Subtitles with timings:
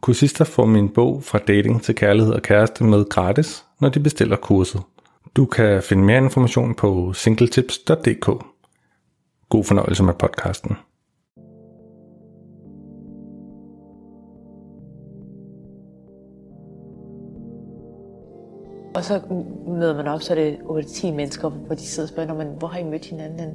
[0.00, 4.36] Kursister får min bog fra dating til kærlighed og kæreste med gratis, når de bestiller
[4.36, 4.82] kurset.
[5.36, 8.26] Du kan finde mere information på singletips.dk.
[9.48, 10.76] God fornøjelse med podcasten.
[18.94, 19.20] Og så
[19.66, 22.68] møder man op, så er det 8-10 mennesker, hvor de sidder og spørger, man, hvor
[22.68, 23.40] har I mødt hinanden?
[23.40, 23.54] Han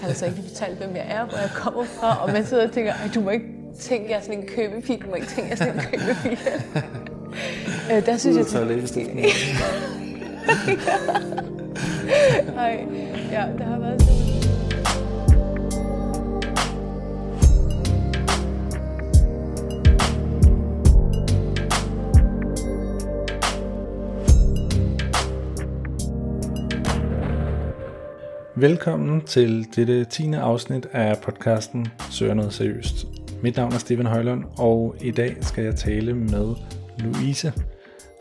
[0.00, 2.72] har altså ikke fortalt, hvem jeg er, hvor jeg kommer fra, og man sidder og
[2.72, 5.52] tænker, du må ikke tænke, jeg er sådan en købepige, du må ikke tænke, jeg
[5.52, 6.38] er sådan en købepige.
[7.96, 8.46] øh, der synes jeg...
[8.46, 8.96] toilettet.
[12.54, 12.86] Nej,
[13.32, 14.30] ja, det har været sådan.
[28.54, 30.32] Velkommen til dette 10.
[30.32, 33.19] afsnit af podcasten Søger noget seriøst.
[33.42, 36.54] Mit navn er Steven Højlund, og i dag skal jeg tale med
[36.98, 37.52] Louise,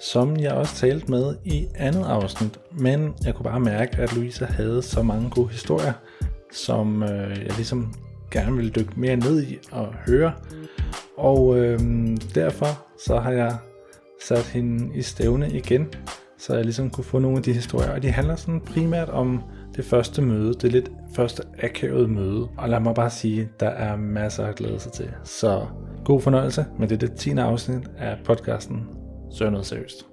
[0.02, 2.60] som jeg også talte med i andet afsnit.
[2.72, 5.94] Men jeg kunne bare mærke, at Louise havde så mange gode historier,
[6.54, 7.94] som øh, jeg ligesom
[8.32, 10.34] gerne ville dykke mere ned i og høre.
[11.18, 11.80] Og øh,
[12.36, 13.58] derfor så har jeg
[14.22, 15.88] sat hende i stævne igen,
[16.38, 17.92] så jeg ligesom kunne få nogle af de historier.
[17.92, 19.42] Og de handler sådan primært om
[19.80, 22.48] det første møde, det lidt første akavet møde.
[22.58, 25.10] Og lad mig bare sige, der er masser at glæde sig til.
[25.24, 25.66] Så
[26.06, 27.30] god fornøjelse med det 10.
[27.30, 28.88] afsnit af podcasten
[29.32, 30.06] Sør noget seriøst.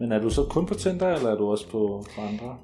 [0.00, 2.58] Men er du så kun på Tinder, eller er du også på, på andre?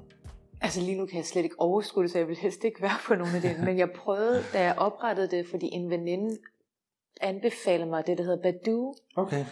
[0.61, 2.97] Altså lige nu kan jeg slet ikke overskue det, så jeg vil helst ikke være
[3.07, 3.59] på nogen af det.
[3.65, 6.37] Men jeg prøvede, da jeg oprettede det, fordi en veninde
[7.21, 8.93] anbefalede mig det, der hedder Badoo.
[9.15, 9.45] Okay.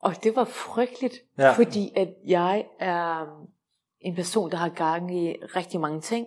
[0.00, 1.52] Og det var frygteligt, Ja.
[1.52, 3.26] fordi at jeg er
[4.00, 6.26] en person, der har gang i rigtig mange ting.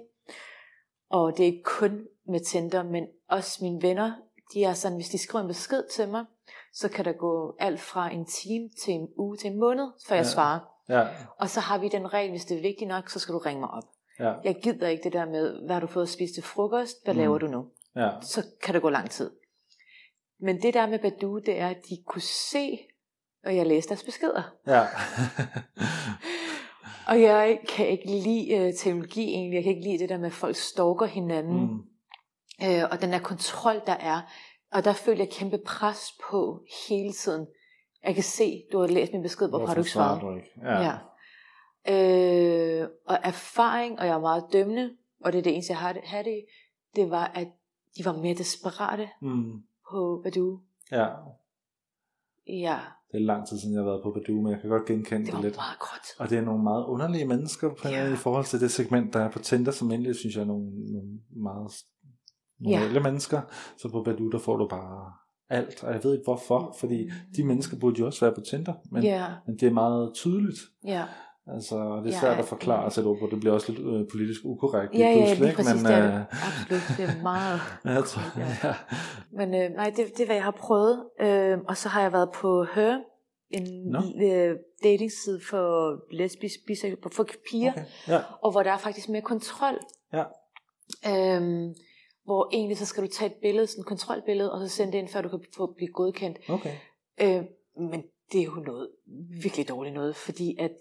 [1.09, 4.11] Og det er ikke kun med Tinder, men også mine venner,
[4.53, 6.25] de er sådan, hvis de skriver en besked til mig,
[6.79, 10.15] så kan der gå alt fra en time til en uge til en måned, før
[10.15, 10.29] jeg Ja.
[10.29, 10.59] svarer.
[10.89, 11.07] Ja,
[11.39, 13.59] Og så har vi den regel, hvis det er vigtigt nok, så skal du ringe
[13.59, 13.83] mig op.
[14.19, 16.97] ja, Jeg gider ikke det der med, hvad har du fået at spise til frokost,
[17.03, 17.19] hvad Mm.
[17.19, 17.65] laver du nu?
[17.95, 18.09] ja.
[18.21, 19.31] Så kan det gå lang tid.
[20.39, 22.79] Men det der med Badu, det er, at de kunne se,
[23.45, 24.43] og jeg læste deres beskeder.
[24.67, 24.85] Ja.
[27.07, 29.55] Og jeg kan ikke lide uh, teknologi egentlig.
[29.55, 31.59] Jeg kan ikke lide det der med, at folk stalker hinanden.
[31.61, 31.83] mm.
[32.67, 34.21] Uh, og den der kontrol, der er.
[34.71, 37.47] Og der føler jeg kæmpe pres på hele tiden.
[38.03, 40.21] Jeg kan se, du har læst min besked, hvorfor har du ikke svaret?
[40.21, 40.51] du ikke?
[40.63, 40.81] Ja.
[40.81, 40.97] Ja.
[42.81, 44.91] Øh, og erfaring, og jeg er meget dømmende,
[45.23, 46.45] og det er det eneste, jeg har det, har det
[46.95, 47.47] det var, at
[47.97, 49.51] de var mere desperate Mm.
[49.91, 50.59] på Badu.
[50.91, 51.07] ja.
[52.49, 52.79] Ja,
[53.11, 55.19] Det er lang tid siden, jeg har været på Badoo, men jeg kan godt genkende
[55.19, 55.55] det det, var lidt.
[55.55, 56.07] meget godt.
[56.19, 58.13] Og det er nogle meget underlige mennesker på, Ja.
[58.13, 60.91] i forhold til det segment, der er på Tinder, som egentlig synes jeg er nogle,
[60.93, 61.71] nogle meget
[62.59, 62.99] normale ja.
[62.99, 63.41] mennesker.
[63.77, 65.11] Så på Badoo, der får du bare
[65.49, 68.73] alt, og jeg ved ikke hvorfor, fordi de mennesker burde jo også være på Tinder,
[68.91, 70.59] men, Ja, men det er meget tydeligt.
[70.85, 71.03] ja.
[71.53, 72.41] Altså, det er Ja, svært at ja.
[72.41, 73.27] forklare sig ord på.
[73.31, 74.93] Det bliver også lidt øh, politisk ukorrekt.
[74.93, 76.25] Ja, ja, lige præcis, men, det er øh.
[76.47, 77.59] Absolut, det er meget.
[77.97, 78.67] jeg tror, Ja.
[78.67, 78.73] ja.
[79.31, 81.03] Men øh, nej, det, det er, hvad jeg har prøvet.
[81.21, 82.97] Øh, og så har jeg været på Her,
[83.49, 83.99] en Nå.
[84.23, 87.71] øh, datingside for lesbisk, biseksuelle, for piger.
[87.71, 87.83] Okay.
[88.07, 88.19] Ja.
[88.43, 89.77] og hvor der er faktisk mere kontrol.
[90.13, 90.23] Ja.
[91.07, 91.73] Øhm,
[92.27, 94.97] hvor egentlig så skal du tage et billede, sådan et kontrolbillede, og så sende det
[94.97, 96.37] ind, før du kan få blive godkendt.
[96.49, 96.75] Okay.
[97.21, 97.43] Øh,
[97.91, 98.89] men det er jo noget
[99.43, 100.71] virkelig dårligt noget, fordi at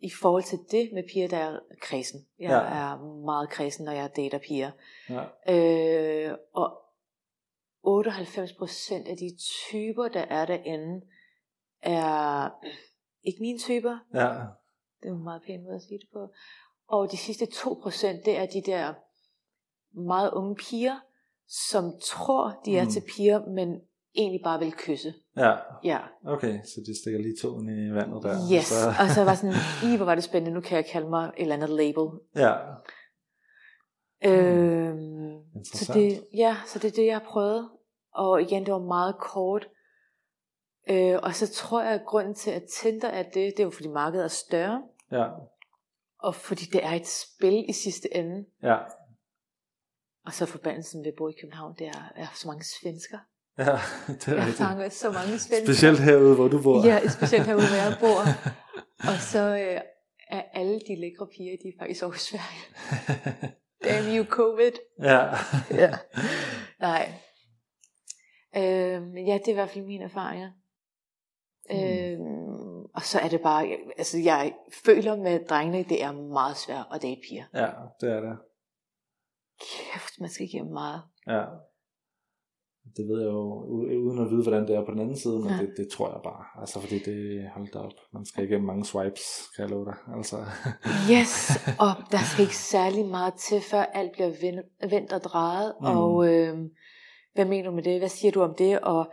[0.00, 2.26] i forhold til det med piger, der er kredsen.
[2.38, 2.58] Jeg Ja.
[2.58, 4.70] er meget kredsen, når jeg dater piger.
[5.10, 5.24] Ja.
[6.28, 6.78] Øh, og
[7.84, 9.36] 98% af de
[9.70, 11.06] typer, der er derinde,
[11.82, 12.50] er
[13.22, 13.98] ikke mine typer.
[14.14, 14.28] Ja.
[15.02, 16.28] Det er en meget pæn måde at sige det på.
[16.88, 18.94] Og de sidste 2%, det er de der
[19.94, 20.96] meget unge piger,
[21.48, 22.90] som tror, de er Mm.
[22.90, 23.80] til piger, men
[24.14, 25.14] egentlig bare vil kysse.
[25.36, 28.36] Ja, Ja, okay, så de stikker lige tåen i vandet der.
[28.52, 28.64] yes.
[28.66, 29.54] Så, Og så var sådan,
[29.92, 32.08] i hvor var det spændende, nu kan jeg kalde mig et eller andet label.
[32.36, 32.54] ja,
[34.24, 35.94] Øhm, så interessant.
[35.98, 37.68] det, ja, så det er det, jeg har prøvet.
[38.14, 39.68] Og igen, det var meget kort.
[40.90, 43.70] Øh, og så tror jeg, at grunden til, at Tinder er det, det er jo
[43.70, 44.82] fordi markedet er større.
[45.12, 45.28] Ja,
[46.18, 48.44] Og fordi det er et spil i sidste ende.
[48.62, 48.76] ja,
[50.26, 53.18] Og så forbandelsen ved at bo i København, det er, er så mange svensker.
[53.58, 53.64] ja,
[54.20, 54.56] det er Jeg rigtigt.
[54.56, 55.66] fanger så mange svensker.
[55.66, 56.86] Specielt herude, hvor du bor.
[56.86, 58.20] Ja, specielt herude, hvor jeg bor.
[59.10, 59.80] Og så øh,
[60.30, 62.62] er alle de lækre piger, de er faktisk over i Sverige.
[63.84, 64.72] Damn you, covid.
[65.02, 65.22] ja.
[65.70, 65.92] Ja.
[66.80, 67.12] Nej.
[68.56, 70.50] Øhm, ja, det er i hvert fald mine erfaringer.
[71.70, 71.76] Mm.
[71.76, 74.52] Øhm, og så er det bare, altså jeg
[74.84, 77.44] føler med drengene, det er meget svært at date piger.
[77.54, 77.68] ja,
[78.00, 78.38] det er det.
[79.62, 81.02] Kæft, man skal give dem meget.
[81.26, 81.44] Ja.
[82.96, 83.64] Det ved jeg jo,
[84.06, 85.56] uden at vide, hvordan det er på den anden side, men Ja.
[85.58, 86.60] det, det tror jeg bare.
[86.60, 89.22] Altså, fordi det, hold da op, man skal igennem mange swipes,
[89.56, 89.94] kan jeg love dig.
[90.16, 90.36] Altså,
[91.12, 91.32] Yes,
[91.84, 94.28] og der skal ikke særlig meget til, før alt bliver
[94.88, 95.74] vendt, og drejet.
[95.80, 95.86] Mm.
[95.86, 96.58] Og øh,
[97.34, 97.98] hvad mener du med det?
[97.98, 98.80] Hvad siger du om det?
[98.80, 99.12] Og,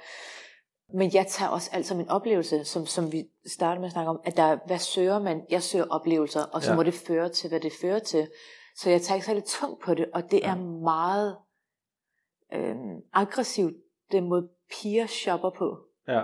[0.94, 4.10] men jeg tager også alt som en oplevelse, som, som vi startede med at snakke
[4.10, 5.42] om, at der, hvad søger man?
[5.50, 6.76] Jeg søger oplevelser, og så ja.
[6.76, 8.28] må det føre til, hvad det fører til.
[8.82, 11.38] Så jeg tager ikke særlig tungt på det, og det er meget
[12.54, 12.76] øh,
[13.14, 13.76] aggressivt,
[14.12, 15.78] den måde piger shopper på.
[16.08, 16.24] ja,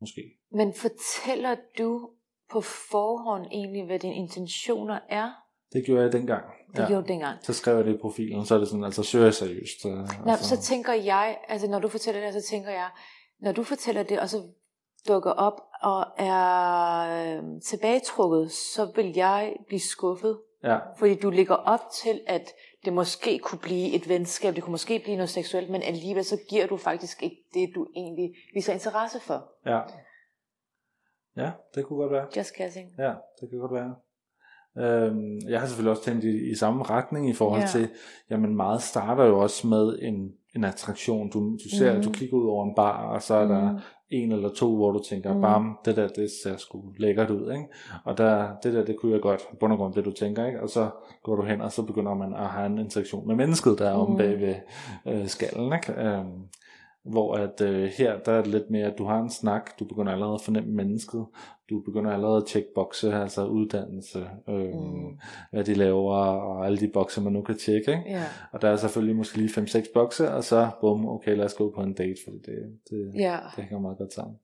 [0.00, 0.22] måske.
[0.52, 2.10] Men fortæller du
[2.50, 5.30] på forhånd egentlig, hvad dine intentioner er?
[5.72, 6.44] Det gjorde jeg dengang.
[6.70, 6.86] Det ja.
[6.86, 7.38] gjorde du dengang.
[7.44, 9.86] Så skrev jeg det i profilen, så er det sådan, altså søger jeg seriøst.
[9.86, 12.90] øh, Nå, altså, så tænker jeg, altså når du fortæller det, så tænker jeg,
[13.40, 14.42] når du fortæller det, og så
[15.08, 20.38] dukker op og er øh, tilbagetrukket, så vil jeg blive skuffet.
[20.64, 22.50] Ja, Fordi du ligger op til, at
[22.84, 26.36] det måske kunne blive et venskab, det kunne måske blive noget seksuelt, men alligevel så
[26.50, 29.52] giver du faktisk ikke det, du egentlig viser interesse for.
[29.66, 29.80] ja.
[31.36, 32.26] Ja, det kunne godt være.
[32.36, 32.90] Just guessing.
[32.98, 33.94] Ja, det kan godt være.
[34.86, 37.66] Øhm, jeg har selvfølgelig også tænkt i, i samme retning i forhold Ja.
[37.66, 37.88] til,
[38.30, 41.30] jamen meget starter jo også med en, en attraktion.
[41.30, 42.02] Du, du ser, Mhm.
[42.02, 43.78] du kigger ud over en bar, og så er der Mm.
[44.10, 45.42] En eller to, hvor du tænker, Mhm.
[45.42, 47.64] bam, det der, det ser sgu lækkert ud, ikke?
[48.04, 50.62] Og der, det der, det kunne jeg godt, bund og grund det du tænker, ikke?
[50.62, 50.90] Og så
[51.22, 53.94] går du hen, og så begynder man at have en interaktion med mennesket, der er
[53.94, 54.18] om Mhm.
[54.18, 54.54] bag ved
[55.06, 55.92] øh, skallen, ikke?
[56.02, 56.26] Øhm,
[57.04, 59.84] hvor at øh, her, der er det lidt mere, at du har en snak, du
[59.84, 61.26] begynder allerede at fornemme mennesket,
[61.70, 65.18] du begynder allerede at tjekke bokse, altså uddannelse, øh, Mm.
[65.52, 68.04] hvad de laver, og alle de bokse, man nu kan tjekke, ikke?
[68.06, 68.24] Ja.
[68.52, 71.72] Og der er selvfølgelig måske lige 5-6 bokse, og så bum, okay, lad os gå
[71.74, 73.38] på en date, fordi det, det, ja.
[73.56, 74.36] det hænger meget godt sammen.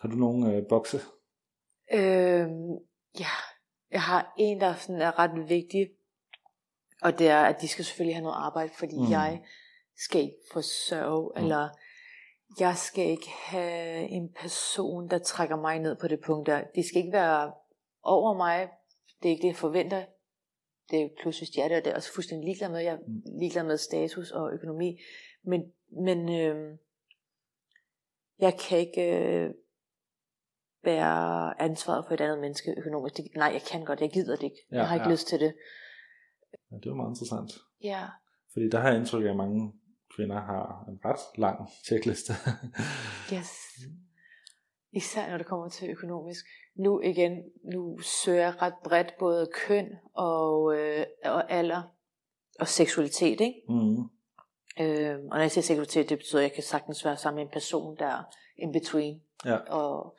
[0.00, 0.96] Har du nogle øh, bokse?
[1.92, 2.72] Øhm,
[3.18, 3.34] ja,
[3.90, 5.88] jeg har en, der sådan er ret vigtig,
[7.02, 9.10] og det er, at de skal selvfølgelig have noget arbejde, fordi mm.
[9.10, 9.42] jeg
[9.96, 11.42] skal ikke forsørge, Mm.
[11.44, 11.68] eller
[12.60, 16.64] jeg skal ikke have en person, der trækker mig ned på det punkt der.
[16.74, 17.52] Det skal ikke være
[18.02, 18.68] over mig,
[19.22, 20.04] det er ikke det, jeg forventer.
[20.90, 22.80] Det er plus, hvis de er der, det er også fuldstændig ligeglad med.
[22.80, 23.22] Jeg er Mm.
[23.40, 24.98] ligeglad med status og økonomi.
[25.42, 25.72] Men,
[26.04, 26.78] men øh,
[28.38, 29.50] jeg kan ikke øh,
[30.82, 33.16] bære ansvaret for et andet menneske økonomisk.
[33.16, 34.66] Det, nej, jeg kan godt, jeg gider det ikke.
[34.70, 35.08] Ja, jeg har ikke ja.
[35.08, 35.12] ja.
[35.14, 35.54] lyst til det.
[36.70, 37.50] Ja, det var meget interessant.
[37.82, 38.06] Ja,
[38.52, 39.72] Fordi der har jeg indtryk af, at mange
[40.16, 42.32] kvinder har en ret lang checkliste.
[43.34, 43.50] yes.
[44.92, 46.46] Især når det kommer til økonomisk.
[46.74, 51.82] Nu igen, nu søger jeg ret bredt både køn og, øh, og alder
[52.60, 53.62] og seksualitet, ikke?
[53.68, 53.98] mm.
[54.80, 57.44] Øh, og når jeg siger seksualitet, det betyder, at jeg kan sagtens være sammen med
[57.44, 58.22] en person, der er
[58.56, 59.22] in between.
[59.44, 59.56] Ja.
[59.56, 60.16] Og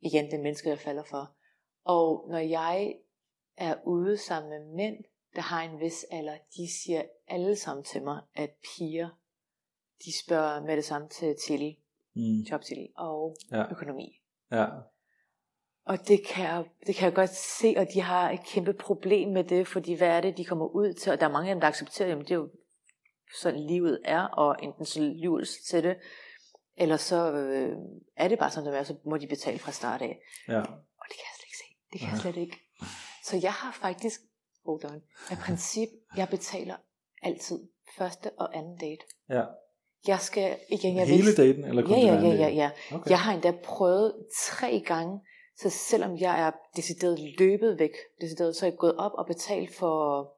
[0.00, 1.32] igen, det menneske, jeg falder for.
[1.84, 2.94] Og når jeg
[3.56, 5.04] er ude sammen med mænd,
[5.36, 9.08] der har en vis alder, de siger alle sammen til mig, at piger,
[10.04, 11.76] de spørger med det samme til titel,
[12.14, 12.40] Mm.
[12.40, 13.70] jobtitel og Ja.
[13.70, 14.20] økonomi.
[14.52, 14.66] ja,
[15.84, 19.28] Og det kan, jeg, det kan jeg godt se, og de har et kæmpe problem
[19.28, 21.12] med det, fordi hvad er det, de kommer ud til?
[21.12, 22.50] Og der er mange af dem, der accepterer, jamen det er jo
[23.40, 25.96] sådan livet er, og enten så livet til det,
[26.76, 27.76] eller så øh,
[28.16, 30.20] er det bare sådan, det er, så må de betale fra start af.
[30.48, 31.64] ja, Og det kan jeg slet ikke se.
[31.92, 32.56] Det kan jeg slet ikke.
[33.24, 34.20] Så jeg har faktisk,
[34.72, 36.74] hold on, af princip, jeg betaler
[37.22, 37.58] altid
[37.98, 39.04] første og anden date.
[39.28, 39.42] ja.
[40.06, 42.70] Jeg skal, igen, jeg Hele ikke- daten, eller kun Ja, ja, ja, ja, ja.
[42.92, 43.10] Okay.
[43.10, 45.20] Jeg har endda prøvet tre gange,
[45.56, 49.74] så selvom jeg er decideret løbet væk, decideret, så er jeg gået op og betalt
[49.74, 50.32] for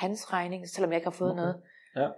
[0.00, 1.40] hans regning, selvom jeg ikke har fået Okay.
[1.40, 1.62] noget.
[1.96, 2.08] Ja.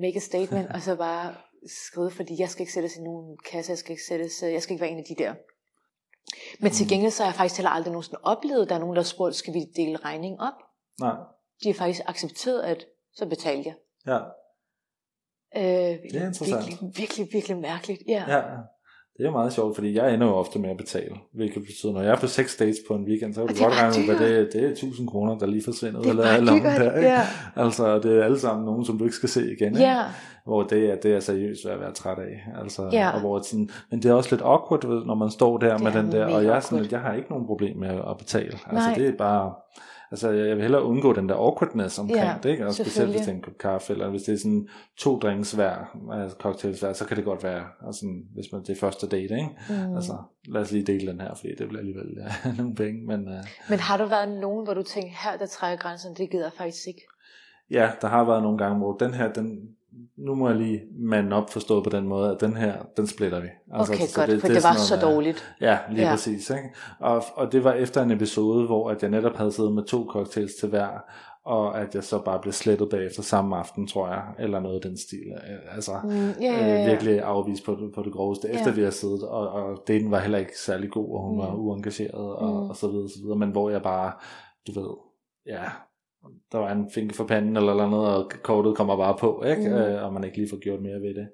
[0.00, 1.34] Make a statement, og så bare
[1.66, 4.72] skrive, fordi jeg skal ikke sættes i nogen kasse, jeg skal ikke sættes, jeg skal
[4.74, 5.34] ikke være en af de der.
[6.60, 6.88] Men til Mm.
[6.88, 9.06] gengæld så har jeg faktisk heller aldrig nogensinde oplevet, at der er nogen, der har
[9.06, 10.52] spurgt, skal vi dele regningen op?
[11.00, 11.14] Nej,
[11.62, 13.74] De har faktisk accepteret, at så betaler jeg.
[14.06, 14.18] ja.
[15.56, 16.66] Øh, Det er interessant.
[16.68, 18.02] Virkelig, virkelig, virkelig mærkeligt.
[18.08, 18.24] Ja.
[18.28, 18.42] Ja,
[19.18, 22.02] det er meget sjovt, fordi jeg ender jo ofte med at betale, hvilket betyder, når
[22.02, 24.28] jeg er på seks dates på en weekend, så kan du godt regne ud, hvad
[24.28, 26.00] det, det er 1000 kroner, der lige forsvinder.
[26.00, 27.08] Er om dyrt, der, ikke?
[27.08, 27.20] ja.
[27.56, 29.68] Altså, det er alle sammen nogen, som du ikke skal se igen.
[29.72, 29.80] ikke?
[29.80, 30.02] Ja,
[30.46, 32.60] Hvor det er, det er seriøst at være træt af.
[32.62, 33.10] Altså, Ja.
[33.10, 35.92] og hvor sådan, men det er også lidt awkward, når man står der Det med
[35.92, 36.92] den der, og jeg, er sådan, awkward.
[36.92, 38.52] jeg har ikke nogen problem med at betale.
[38.66, 38.94] Altså, Nej.
[38.94, 39.52] det er bare...
[40.10, 42.66] Altså, jeg vil hellere undgå den der awkwardness omkring Ja, det, ikke?
[42.66, 45.52] Og specielt hvis det er en kop kaffe, eller hvis det er sådan to drinks
[45.52, 49.06] hver, altså cocktails hver, så kan det godt være, altså, hvis man det er første
[49.06, 49.50] date, ikke?
[49.68, 49.96] mm.
[49.96, 50.16] Altså,
[50.48, 53.70] lad os lige dele den her, fordi det bliver alligevel ja, nogle penge, men uh,
[53.70, 56.52] Men har du været nogen, hvor du tænker, her der trækker grænsen, det gider jeg
[56.52, 57.02] faktisk ikke?
[57.70, 59.68] ja, der har været nogle gange, hvor den her, den,
[60.16, 63.40] nu må jeg lige mande op forstået på den måde, at den her, den splitter
[63.40, 63.48] vi.
[63.72, 65.54] Okay, så godt, for det, er var sådan så noget med- dårligt.
[65.60, 66.10] Ja, lige ja.
[66.10, 66.50] Præcis.
[66.50, 66.68] Ikke?
[67.00, 70.06] Og, og det var efter en episode, hvor at jeg netop havde siddet med to
[70.10, 70.88] cocktails til hver,
[71.44, 74.88] og at jeg så bare blev slettet bagefter samme aften, tror jeg, eller noget i
[74.88, 75.26] den stil.
[75.50, 78.74] Øh, Altså, Mm, ja, ja, øh, virkelig afvist på det, på det groveste, efter Ja.
[78.76, 81.38] vi har siddet, og, og daten var heller ikke særlig god, og hun Mm.
[81.38, 82.70] var uengageret, og, Mm.
[82.70, 84.12] og så videre, så videre, men hvor jeg bare,
[84.66, 84.90] du ved,
[85.46, 85.64] ja,
[86.52, 89.68] der var en finke for panden eller noget, og kortet kommer bare på, ikke?
[89.68, 89.74] Mm.
[89.74, 91.28] Øh, og man ikke lige får gjort mere ved det.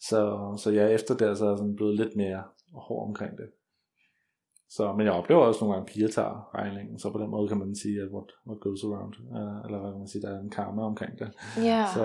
[0.00, 0.20] Så,
[0.58, 2.42] så jeg efter det, så er sådan blevet lidt mere
[2.74, 3.48] hård omkring det.
[4.70, 7.48] Så, men jeg oplever også nogle gange, at piger tager regningen, så på den måde
[7.48, 10.36] kan man sige, at what, what goes around, uh, eller hvad kan man sige, der
[10.36, 11.30] er en karma omkring det.
[11.56, 11.86] ja.
[11.94, 12.04] Så,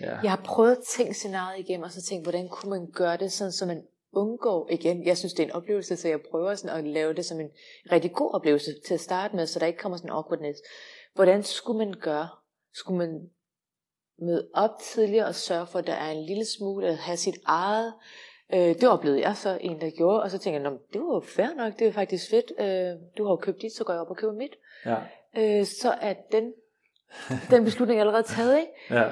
[0.00, 0.20] ja.
[0.22, 3.32] Jeg har prøvet at tænke scenariet igennem, og så tænkt, hvordan kunne man gøre det,
[3.32, 3.82] sådan, så man
[4.16, 5.06] undgår igen.
[5.06, 7.50] Jeg synes, det er en oplevelse, så jeg prøver sådan at lave det som en
[7.92, 10.60] rigtig god oplevelse til at starte med, så der ikke kommer sådan en awkwardness.
[11.14, 12.28] Hvordan skulle man gøre?
[12.74, 13.30] Skulle man
[14.18, 17.36] møde op tidligere og sørge for, at der er en lille smule at have sit
[17.44, 17.94] eget?
[18.54, 21.14] Øh, det oplevede jeg så en, der gjorde, og så tænkte jeg, "Nå, det var
[21.14, 22.52] jo fair nok, det er faktisk fedt.
[22.58, 24.56] Øh, du har jo købt dit, så går jeg op og køber mit.
[24.86, 24.96] ja.
[25.38, 26.52] Øh, så er den,
[27.50, 28.72] den beslutning allerede taget, ikke?
[29.00, 29.08] Ja.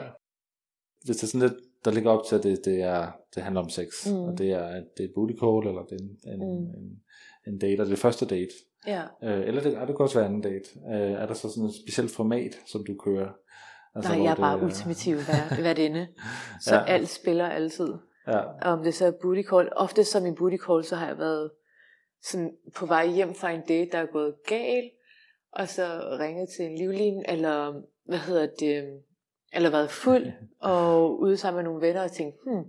[1.04, 3.60] Hvis det er sådan lidt, der ligger op til, at det, det, er, det handler
[3.62, 4.16] om sex, Mm.
[4.18, 6.64] og det er, at det er et booty call, eller det er en, en, Mm.
[6.64, 7.02] en,
[7.46, 8.52] en date, og det er første date,
[8.86, 9.02] Ja.
[9.22, 10.68] øh, eller det, er det kan også være anden date.
[10.92, 13.28] Øh, er der så sådan et specielt format, som du kører?
[13.94, 16.08] Altså, Nej, jeg er det bare ultimativ vær- værtinde.
[16.60, 16.84] Så Ja.
[16.84, 17.88] alt spiller altid.
[18.26, 19.68] Ja, Om det så er booty call.
[19.76, 21.50] Ofte som min booty call, så har jeg været
[22.22, 24.92] sådan på vej hjem fra en date, der er gået galt.
[25.52, 29.00] Og så ringet til en livlin, eller hvad hedder det,
[29.52, 30.26] eller været fuld,
[30.60, 32.64] og ude sammen med nogle venner og tænkt, hmm,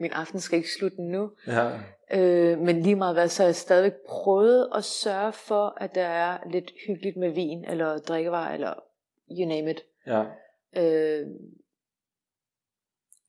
[0.00, 1.30] min aften skal ikke slutte nu.
[1.46, 1.70] ja,
[2.14, 6.06] Øh, men lige meget hvad, så har jeg stadigvæk prøvet at sørge for, at der
[6.06, 8.74] er lidt hyggeligt med vin, eller drikkevarer, eller
[9.38, 9.84] you name it.
[10.06, 10.24] ja.
[10.76, 11.26] Øh,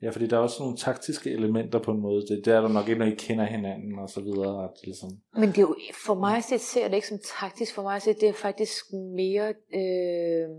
[0.01, 2.21] Ja, fordi der er også nogle taktiske elementer på en måde.
[2.21, 4.63] Det, det er der nok ikke, når I kender hinanden og så videre.
[4.63, 5.75] At ligesom, Men det er jo,
[6.05, 7.75] for mig set ser jeg det ikke som taktisk.
[7.75, 9.47] For mig set det er faktisk mere...
[9.73, 10.49] Øh,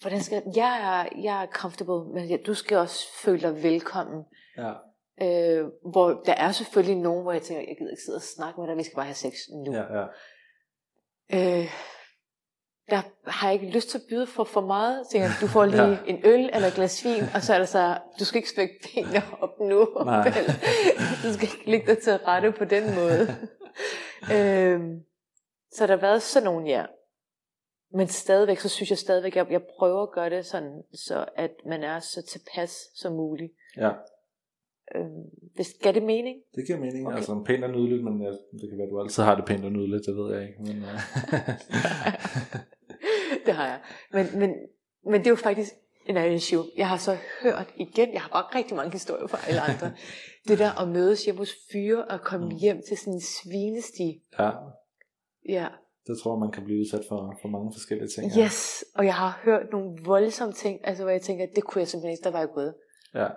[0.00, 0.76] hvordan skal jeg, jeg,
[1.14, 4.24] er, jeg er comfortable, men jeg- du skal også føle dig velkommen.
[4.58, 4.72] ja,
[5.22, 8.60] Øh, hvor der er selvfølgelig nogen, hvor jeg tænker, jeg gider ikke sidde og snakke
[8.60, 9.32] med dig, vi skal bare have sex
[9.66, 9.72] nu.
[9.74, 10.04] ja, ja.
[11.34, 11.66] Øh,
[12.90, 14.96] der har jeg ikke lyst til at byde for for meget.
[14.98, 15.96] Jeg tænker, du får lige Ja.
[16.06, 18.74] en øl eller et glas vin, og så er det så, du skal ikke spække
[18.94, 19.88] benene op nu.
[20.04, 20.32] Nej.
[21.22, 23.20] Du skal ikke ligge dig til rette på den måde.
[24.34, 25.00] øhm,
[25.72, 26.84] så der har været sådan nogle, ja.
[27.92, 31.50] Men stadigvæk, så synes jeg stadigvæk, at jeg prøver at gøre det sådan, så at
[31.66, 33.52] man er så tilpas som muligt.
[33.76, 33.90] ja.
[34.94, 35.22] Øhm,
[35.54, 36.36] hvis, gav det mening?
[36.54, 37.06] Det giver mening.
[37.06, 37.16] Okay.
[37.16, 39.64] Altså pænt og nydeligt, men ja, det kan være, at du altid har det pænt
[39.64, 40.62] og nydeligt, det ved jeg ikke.
[40.62, 40.88] Men, uh...
[43.46, 43.80] det har jeg.
[44.12, 44.54] Men, men,
[45.04, 45.72] men det er jo faktisk
[46.06, 46.64] en anden issue.
[46.76, 49.92] Jeg har så hørt igen, jeg har bare rigtig mange historier fra alle andre,
[50.48, 52.56] det der at mødes hjemme hos fyre og komme Mm.
[52.60, 54.22] hjem til sådan en svinesti.
[54.38, 54.50] ja,
[55.48, 55.66] Ja,
[56.08, 58.32] det tror jeg, man kan blive udsat for, for mange forskellige ting.
[58.44, 58.84] yes.
[58.98, 62.12] Og jeg har hørt nogle voldsomme ting, altså hvor jeg tænker, det kunne jeg simpelthen
[62.12, 62.74] ikke, der var jeg gået.
[63.14, 63.28] Ja.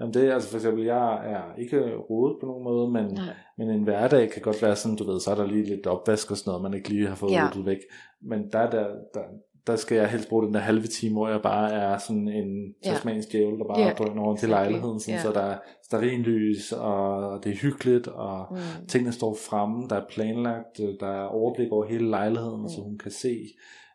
[0.00, 3.34] Jamen det er altså for eksempel, jeg er ikke rodet på nogen måde, men, Nej.
[3.58, 6.30] men en hverdag kan godt være sådan, du ved, så er der lige lidt opvask
[6.30, 7.48] og sådan noget, man ikke lige har fået Ja.
[7.50, 7.78] ryddet væk.
[8.22, 9.24] Men der, der, der,
[9.66, 12.74] der skal jeg helst bruge den der halve time, hvor jeg bare er sådan en
[12.84, 12.90] Ja.
[12.90, 13.96] tasmansk djævel, der bare Ja, yeah.
[13.98, 15.22] drøner rundt til lejligheden, sådan, Ja.
[15.22, 18.86] så der er stearinlys, og det er hyggeligt, og Mm.
[18.88, 22.68] tingene står fremme, der er planlagt, øh, der er overblik over hele lejligheden, mm.
[22.68, 23.36] så hun kan se,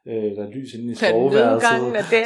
[0.08, 1.70] øh, der er lys inde i soveværelset,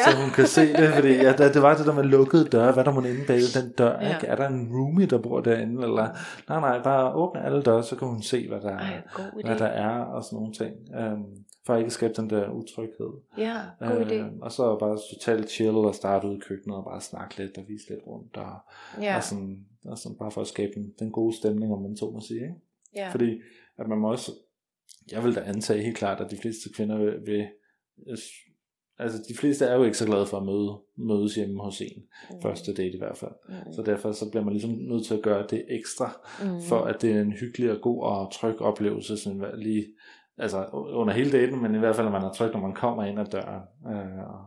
[0.06, 2.84] så hun kan se det, fordi ja, det, var det der med lukkede døre, hvad
[2.84, 4.16] der må inde bag den dør, Ja.
[4.16, 4.28] ikke?
[4.28, 6.08] er der en roomie, der bor derinde, eller
[6.50, 9.02] nej, nej, bare åbne alle døre, så kan hun se, hvad der, Ej,
[9.46, 11.24] hvad der er, og sådan nogle ting, øhm,
[11.66, 13.12] for ikke at skabe den der utryghed.
[13.38, 14.14] Ja, god idé.
[14.14, 17.58] Øhm, og så bare totalt chill og starte ud i køkkenet og bare snakke lidt
[17.58, 18.56] og vise lidt rundt, og,
[19.02, 21.98] Ja, og, sådan, og sådan bare for at skabe den, den gode stemning, om man
[21.98, 22.56] så må sige, ikke?
[22.96, 23.10] ja.
[23.12, 23.42] Fordi
[23.78, 24.32] at man må også,
[25.12, 27.48] jeg vil da antage helt klart, at de fleste kvinder vil, vil
[29.00, 32.04] altså de fleste er jo ikke så glade for at møde, mødes hjemme hos en.
[32.30, 32.42] Mm.
[32.42, 33.32] Første date i hvert fald.
[33.50, 33.74] Mm.
[33.74, 36.62] Så derfor så bliver man ligesom nødt til at gøre det ekstra, mm.
[36.62, 39.86] for at det er en hyggelig og god og tryg oplevelse, sådan lige,
[40.38, 43.04] altså under hele daten, men i hvert fald, at man er tryg, når man kommer
[43.04, 44.46] ind ad døren, øh, og,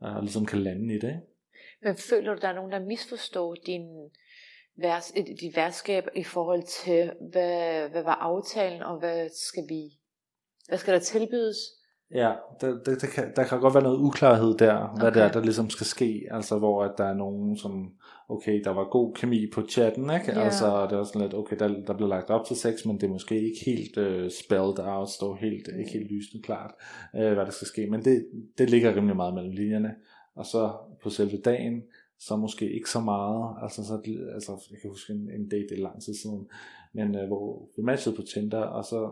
[0.00, 1.08] og ligesom kan lande i det.
[1.08, 1.20] Ikke?
[1.82, 4.10] Men føler du, der er nogen, der misforstår din,
[4.76, 9.82] værs, øh, dit værtskab i forhold til, hvad, hvad var aftalen, og hvad skal vi,
[10.68, 11.56] hvad skal der tilbydes?
[12.14, 15.20] Ja, der, der, der, kan, der kan godt være noget uklarhed der, hvad okay.
[15.20, 17.92] det er, der ligesom skal ske, altså hvor at der er nogen, som,
[18.28, 20.32] okay, der var god kemi på chatten, ikke?
[20.32, 20.44] Yeah.
[20.44, 23.02] Altså, det er sådan lidt, okay, der, der blev lagt op til sex, men det
[23.02, 25.78] er måske ikke helt uh, spelled out, står helt, mm.
[25.78, 26.70] ikke helt lysende klart,
[27.14, 28.26] uh, hvad der skal ske, men det,
[28.58, 29.94] det ligger rimelig meget mellem linjerne,
[30.34, 30.72] og så
[31.02, 31.82] på selve dagen,
[32.20, 33.94] så måske ikke så meget, altså, så,
[34.34, 36.48] altså jeg kan huske en, en date, det er lang tid siden,
[36.92, 39.10] men uh, hvor vi matchede på Tinder, og så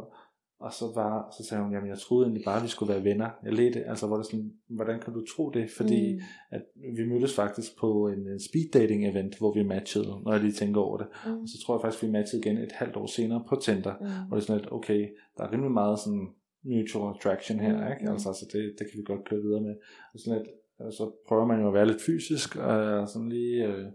[0.58, 3.04] og så, var, så sagde hun, jamen jeg troede egentlig bare, at vi skulle være
[3.04, 3.30] venner.
[3.44, 5.70] Jeg ledte, altså hvor det sådan, hvordan kan du tro det?
[5.70, 6.20] Fordi mm.
[6.50, 6.62] at
[6.96, 10.80] vi mødtes faktisk på en, speed dating event, hvor vi matchede, når jeg lige tænker
[10.80, 11.06] over det.
[11.26, 11.32] Mm.
[11.42, 13.94] Og så tror jeg faktisk, vi matchede igen et halvt år senere på Tinder.
[14.00, 14.06] Mm.
[14.28, 16.28] Hvor det er sådan lidt, okay, der er rimelig meget sådan
[16.64, 17.92] mutual attraction her, mm.
[17.92, 18.12] ikke?
[18.12, 19.74] Altså, altså det, det kan vi godt køre videre med.
[20.14, 20.48] Og sådan lidt,
[20.94, 23.86] så prøver man jo at være lidt fysisk, og sådan lige, øh,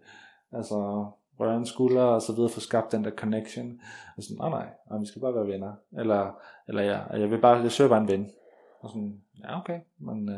[0.51, 1.05] altså
[1.41, 3.81] røre en skulder og så videre, få skabt den der connection.
[4.17, 5.73] Og sådan, nej, nej, nej, vi skal bare være venner.
[5.99, 6.31] Eller,
[6.67, 8.31] eller ja, jeg vil bare, jeg søger bare en ven.
[8.79, 10.29] Og sådan, ja, okay, men...
[10.29, 10.35] Uh...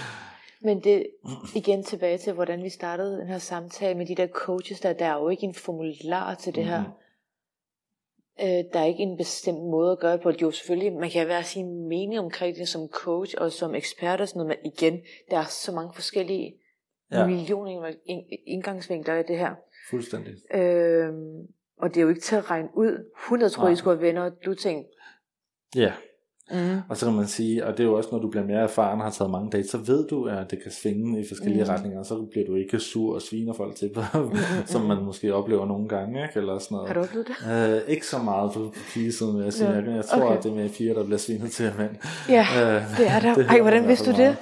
[0.66, 1.06] men det,
[1.54, 5.06] igen tilbage til, hvordan vi startede den her samtale med de der coaches, der, der
[5.06, 6.80] er jo ikke en formular til det her.
[6.80, 6.92] Mm-hmm.
[8.40, 10.32] Øh, der er ikke en bestemt måde at gøre det på.
[10.42, 14.28] Jo, selvfølgelig, man kan være sin mening omkring det som coach og som ekspert og
[14.28, 16.54] sådan noget, men igen, der er så mange forskellige
[17.12, 17.26] ja.
[17.26, 17.92] millioner
[18.46, 19.54] indgangsvinkler i det her.
[19.90, 20.34] Fuldstændig.
[20.54, 21.46] Øhm,
[21.78, 23.04] og det er jo ikke til at regne ud.
[23.24, 24.90] 100 tror, I skulle have venner, du tænkte.
[25.76, 25.92] Ja.
[26.50, 26.80] Mm.
[26.88, 28.98] Og så kan man sige, og det er jo også, når du bliver mere erfaren
[28.98, 31.68] og har taget mange dage, så ved du, at det kan svinge i forskellige mm.
[31.68, 35.34] retninger, og så bliver du ikke sur og sviner folk til, mm, som man måske
[35.34, 36.38] oplever nogle gange, ikke?
[36.38, 36.88] eller sådan noget.
[36.88, 37.76] Har du oplevet det?
[37.76, 39.70] Øh, ikke så meget på, pigesiden, vil jeg sige.
[39.70, 39.76] Ja.
[39.76, 40.36] Jeg, jeg tror, okay.
[40.36, 41.90] at det er med fire, der bliver svinet til mænd.
[42.28, 43.34] Ja, øh, det er der.
[43.34, 44.18] det Ej, hvordan vidste du det?
[44.18, 44.36] Meget.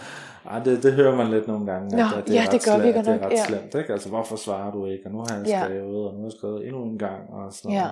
[0.50, 2.78] Ej, det, det hører man lidt nogle gange, Nå, at det, ja, er det gør
[2.78, 3.44] slemt, vi det er ret ja.
[3.44, 3.92] slemt, ikke?
[3.92, 5.06] Altså, hvorfor svarer du ikke?
[5.06, 6.06] Og nu har jeg skrevet, ja.
[6.08, 7.88] og nu har jeg skrevet endnu en gang, og sådan ja.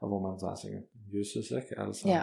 [0.00, 0.80] Og hvor man så tænker,
[1.14, 1.80] jøsses, ikke?
[1.80, 2.22] Altså, ja.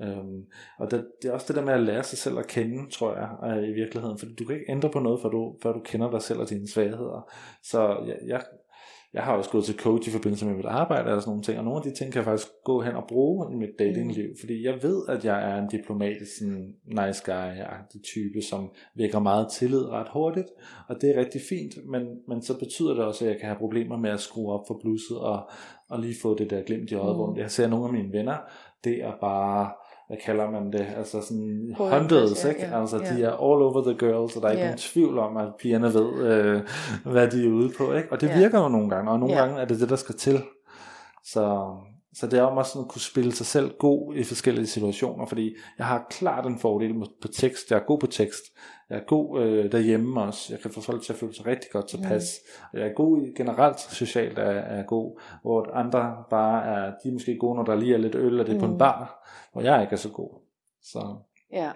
[0.00, 0.44] øhm,
[0.78, 3.14] og det, det, er også det der med at lære sig selv at kende, tror
[3.16, 5.80] jeg, øh, i virkeligheden, for du kan ikke ændre på noget, før du, før du
[5.80, 7.30] kender dig selv og dine svagheder.
[7.62, 8.42] Så jeg, jeg
[9.16, 11.58] jeg har også gået til coach i forbindelse med mit arbejde og sådan nogle ting,
[11.58, 14.28] og nogle af de ting kan jeg faktisk gå hen og bruge i mit datingliv,
[14.28, 14.36] mm.
[14.40, 19.46] fordi jeg ved, at jeg er en diplomatisk, sådan nice guy-agtig type, som vækker meget
[19.52, 20.46] tillid ret hurtigt,
[20.88, 23.58] og det er rigtig fint, men, men så betyder det også, at jeg kan have
[23.58, 25.50] problemer med at skrue op for blusset og,
[25.88, 27.22] og lige få det der glimt i øjet, mm.
[27.22, 28.36] hvor jeg ser nogle af mine venner,
[28.84, 29.70] det er bare
[30.06, 32.60] hvad kalder man det, altså sådan hundreds, ikke?
[32.60, 33.14] Ja, altså ja.
[33.14, 34.68] de er all over the girls, og der er ikke ja.
[34.68, 36.62] nogen tvivl om, at pigerne ved, øh,
[37.12, 38.12] hvad de er ude på, ikke?
[38.12, 38.38] Og det ja.
[38.38, 39.40] virker jo nogle gange, og nogle ja.
[39.40, 40.42] gange er det det, der skal til.
[41.24, 41.74] Så,
[42.18, 45.26] så det er om også sådan at kunne spille sig selv god i forskellige situationer,
[45.26, 47.70] fordi jeg har klart en fordel på tekst.
[47.70, 48.42] Jeg er god på tekst.
[48.90, 50.52] Jeg er god øh, derhjemme også.
[50.52, 52.40] Jeg kan få folk til at føle sig rigtig godt tilpas.
[52.72, 52.78] Mm.
[52.78, 57.12] Jeg er god i generelt socialt er, er god, hvor andre bare er, de er
[57.12, 58.60] måske gode, når der lige er lidt øl, og det er mm.
[58.60, 58.78] på en mm.
[58.78, 60.40] bar, hvor jeg ikke er så god.
[60.82, 61.16] Så.
[61.52, 61.70] Ja.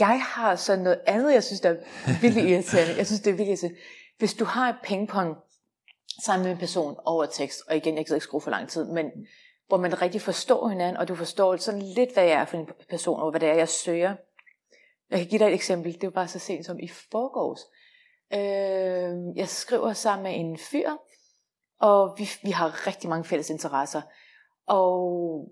[0.00, 1.76] Jeg har sådan noget andet, jeg synes, der er
[2.22, 2.94] virkelig irriterende.
[2.96, 3.78] Jeg synes, det er virkelig irriterende.
[4.18, 5.36] Hvis du har et pingpong
[6.24, 8.84] sammen med en person over tekst, og igen, jeg kan ikke skrue for lang tid,
[8.84, 9.10] men
[9.68, 12.68] hvor man rigtig forstår hinanden, og du forstår sådan lidt, hvad jeg er for en
[12.90, 14.16] person, og hvad det er, jeg søger.
[15.10, 17.60] Jeg kan give dig et eksempel, det var bare så sent som i forgårs.
[18.32, 20.90] Øh, jeg skriver sammen med en fyr,
[21.80, 24.02] og vi, vi har rigtig mange fælles interesser,
[24.66, 25.48] og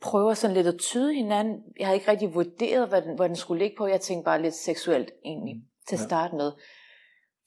[0.00, 1.62] prøver sådan lidt at tyde hinanden.
[1.78, 3.86] Jeg har ikke rigtig vurderet, hvad den, hvad den skulle ligge på.
[3.86, 6.52] Jeg tænkte bare lidt seksuelt egentlig, til at starte med.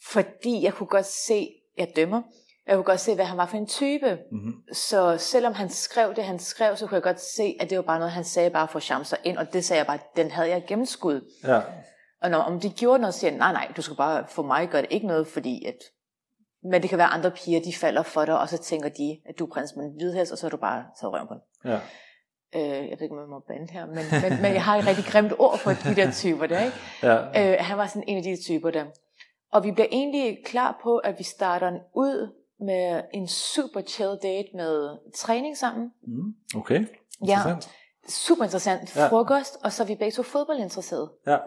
[0.06, 2.22] Fordi jeg kunne godt se, jeg dømmer.
[2.68, 4.18] Jeg kunne godt se, hvad han var for en type.
[4.32, 4.54] Mm-hmm.
[4.74, 7.82] Så selvom han skrev det, han skrev, så kunne jeg godt se, at det var
[7.82, 9.38] bare noget, han sagde bare for at charme sig ind.
[9.38, 11.22] Og det sagde jeg bare, den havde jeg gennemskud.
[11.44, 11.62] Ja.
[12.22, 14.44] Og når, om de gjorde noget, så siger jeg, nej, nej, du skal bare, for
[14.44, 15.78] mig gøre det ikke noget, fordi at,
[16.72, 19.40] men det kan være andre piger, de falder for dig, og så tænker de, at
[19.40, 21.72] du er prins med en hvidhæs, og så er du bare taget røven på den.
[21.72, 21.80] Ja.
[22.56, 24.88] Øh, jeg ved ikke, om jeg må bande her, men, men, men jeg har et
[24.88, 26.78] rigtig grimt ord for de der typer der, ikke?
[27.04, 27.52] Ja.
[27.52, 28.86] Øh, han var sådan en af de typer der.
[29.54, 34.48] Og vi bliver egentlig klar på, at vi starter ud med en super chill date
[34.54, 35.94] med træning sammen.
[36.08, 36.86] Mm, okay,
[37.22, 37.72] interessant.
[38.04, 38.96] Ja, super interessant.
[38.96, 39.08] Ja.
[39.08, 41.12] Frokost, og så er vi begge to fodboldinteresserede.
[41.28, 41.38] Ja.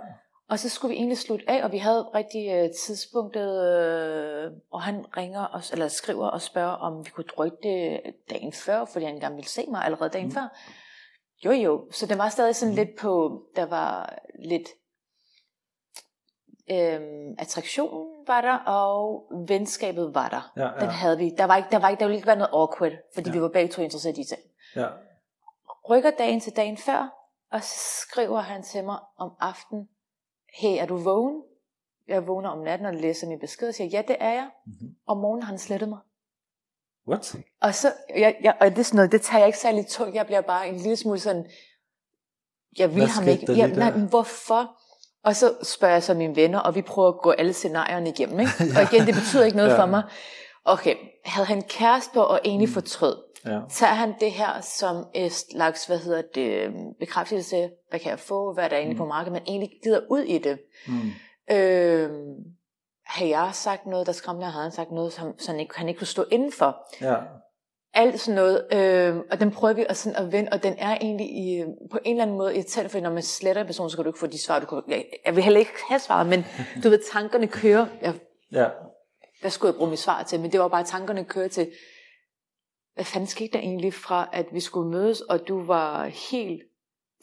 [0.48, 4.82] Og så skulle vi egentlig slutte af, og vi havde rigtig uh, tidspunktet, uh, og
[4.82, 9.04] han ringer os, eller skriver og spørger, om vi kunne drøje det dagen før, fordi
[9.04, 10.32] han gerne ville se mig allerede dagen mm.
[10.34, 10.56] før.
[11.44, 12.76] Jo jo, så det var stadig sådan mm.
[12.76, 14.68] lidt på, der var lidt
[16.70, 20.52] Øhm, attraktionen var der, og venskabet var der.
[20.56, 20.80] Ja, ja.
[20.80, 21.30] Den havde vi.
[21.38, 23.34] Der var ikke, der var ikke, der ville ikke være noget awkward, fordi Ja.
[23.34, 24.38] vi var begge to interesseret i det.
[24.76, 24.86] Ja.
[25.90, 27.14] Rykker dagen til dagen før,
[27.52, 29.88] og så skriver han til mig om aftenen,
[30.60, 31.42] hey, er du vågen?
[32.08, 34.50] Jeg vågner om natten og læser min besked og siger, ja, det er jeg.
[34.66, 34.96] Mhm.
[35.06, 35.98] Om morgenen har han slettet mig.
[37.08, 37.36] What?
[37.60, 40.14] Og, så, jeg, jeg, og det er sådan noget, det tager jeg ikke særlig tungt.
[40.14, 41.46] Jeg bliver bare en lille smule sådan,
[42.78, 43.52] jeg vil ham ikke.
[43.52, 44.78] lige nej, men hvorfor?
[45.26, 48.40] Og så spørger jeg så mine venner, og vi prøver at gå alle scenarierne igennem.
[48.40, 48.52] Ikke?
[48.76, 49.74] Og igen, det betyder ikke noget Ja.
[49.74, 49.80] ja.
[49.82, 50.02] for mig.
[50.64, 52.74] Okay, havde han kæreste på og egentlig Mm.
[52.74, 53.60] fortrød, Ja.
[53.70, 58.52] tager han det her som et slags, hvad hedder det, bekræftelse, hvad kan jeg få,
[58.54, 58.98] hvad er der egentlig Mm.
[58.98, 60.58] på markedet, men egentlig gider ud i det.
[60.86, 61.10] Mm.
[61.56, 62.34] Øhm,
[63.06, 65.88] har jeg sagt noget, der skræmte, havde han sagt noget, som, som han, ikke, han
[65.88, 67.14] ikke kunne stå indenfor Ja.
[67.94, 70.96] Alt sådan noget, øh, og den prøver vi at, sådan at vende, og den er
[71.00, 73.96] egentlig i, på en eller anden måde irriterende, fordi når man sletter en person, så
[73.96, 76.26] kan du ikke få de svar, du kunne, jeg, jeg vil heller ikke have svaret,
[76.26, 76.44] men
[76.82, 78.14] du ved, tankerne kører, jeg,
[78.52, 78.68] Ja.
[79.40, 81.70] hvad skulle jeg bruge mit svar til, men det var bare, tankerne kører til,
[82.94, 86.62] hvad fanden skete der egentlig fra, at vi skulle mødes, og du var helt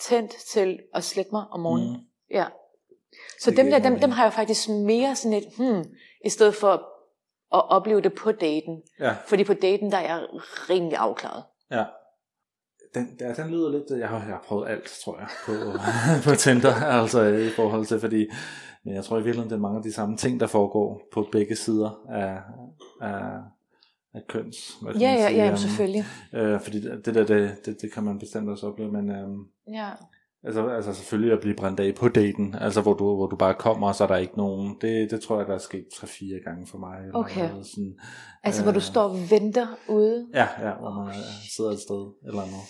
[0.02, 1.90] tændt til at slette mig om morgenen.
[1.92, 1.98] Mm.
[2.32, 2.46] Ja.
[3.40, 5.84] Så Det dem der, dem, dem har jeg faktisk mere sådan et, hmm,
[6.26, 6.90] i stedet for
[7.54, 8.82] at opleve det på daten.
[9.00, 9.16] Ja.
[9.28, 10.28] Fordi på daten, der er jeg
[10.70, 11.44] rimelig afklaret.
[11.72, 11.86] Ja.
[12.96, 15.52] Den, der, den lyder lidt, jeg har, jeg har prøvet alt, tror jeg, på,
[16.30, 18.28] på Tinder, altså i forhold til, fordi
[18.86, 21.28] men jeg tror i virkeligheden, det er mange af de samme ting, der foregår på
[21.32, 22.42] begge sider af,
[23.02, 23.40] af,
[24.14, 24.78] af køns.
[24.82, 26.06] hvad Ja, ja, ja, øhm, selvfølgelig.
[26.34, 29.90] Øh, fordi det der, det, det, det kan man bestemt også opleve, men øhm, Ja.
[30.46, 33.54] Altså, altså selvfølgelig at blive brændt af på daten, altså hvor du, hvor du bare
[33.54, 36.44] kommer, og så er der ikke nogen, det, det tror jeg, der er sket 3-4
[36.44, 36.98] gange for mig.
[37.00, 37.50] eller Okay.
[37.50, 37.94] noget, sådan,
[38.44, 38.82] Altså, hvor du Øh.
[38.84, 40.28] står og venter ude.
[40.34, 41.16] Ja, ja, hvor man øh,
[41.56, 42.68] sidder et sted eller noget.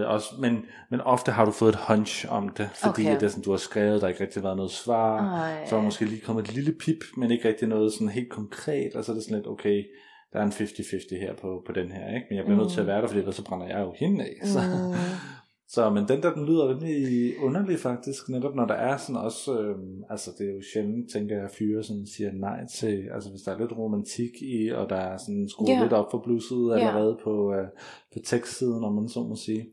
[0.00, 0.58] Øh, også, men,
[0.90, 3.14] men ofte har du fået et hunch om det, fordi Okay.
[3.14, 5.34] det er sådan, du har skrevet, der er ikke rigtig været noget svar.
[5.42, 5.66] Ej.
[5.68, 8.94] Så er måske lige kommet et lille pip, men ikke rigtig noget sådan helt konkret,
[8.94, 9.84] og så er det sådan lidt, okay,
[10.32, 12.26] der er en 50-50 her på, på den her, ikke?
[12.30, 12.62] men jeg bliver mm.
[12.62, 14.46] nødt til at være der, fordi ellers så brænder jeg jo hende af.
[14.48, 14.94] Så, Mm.
[15.68, 19.60] så men den der, den lyder rimelig underlig faktisk, netop når der er sådan også,
[19.60, 23.30] øhm, altså det er jo sjældent, tænker jeg, at fyre sådan siger nej til, altså
[23.30, 25.82] hvis der er lidt romantik i, og der er sådan skruet Ja.
[25.82, 26.74] lidt op for blusset Ja.
[26.88, 27.66] allerede på, øh,
[28.12, 29.66] på tekstsiden, om man så må sige.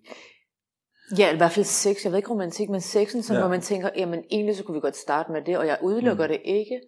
[1.17, 2.03] Ja, i hvert fald sex.
[2.03, 3.39] Jeg ved ikke romantik, men sexen, som Ja.
[3.41, 6.23] hvor man tænker, jamen egentlig så kunne vi godt starte med det, og jeg udelukker
[6.27, 6.31] mm.
[6.31, 6.81] det ikke.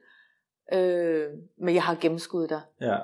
[0.73, 1.27] Øh,
[1.59, 2.61] men jeg har gennemskuddet dig.
[2.81, 2.97] Ja,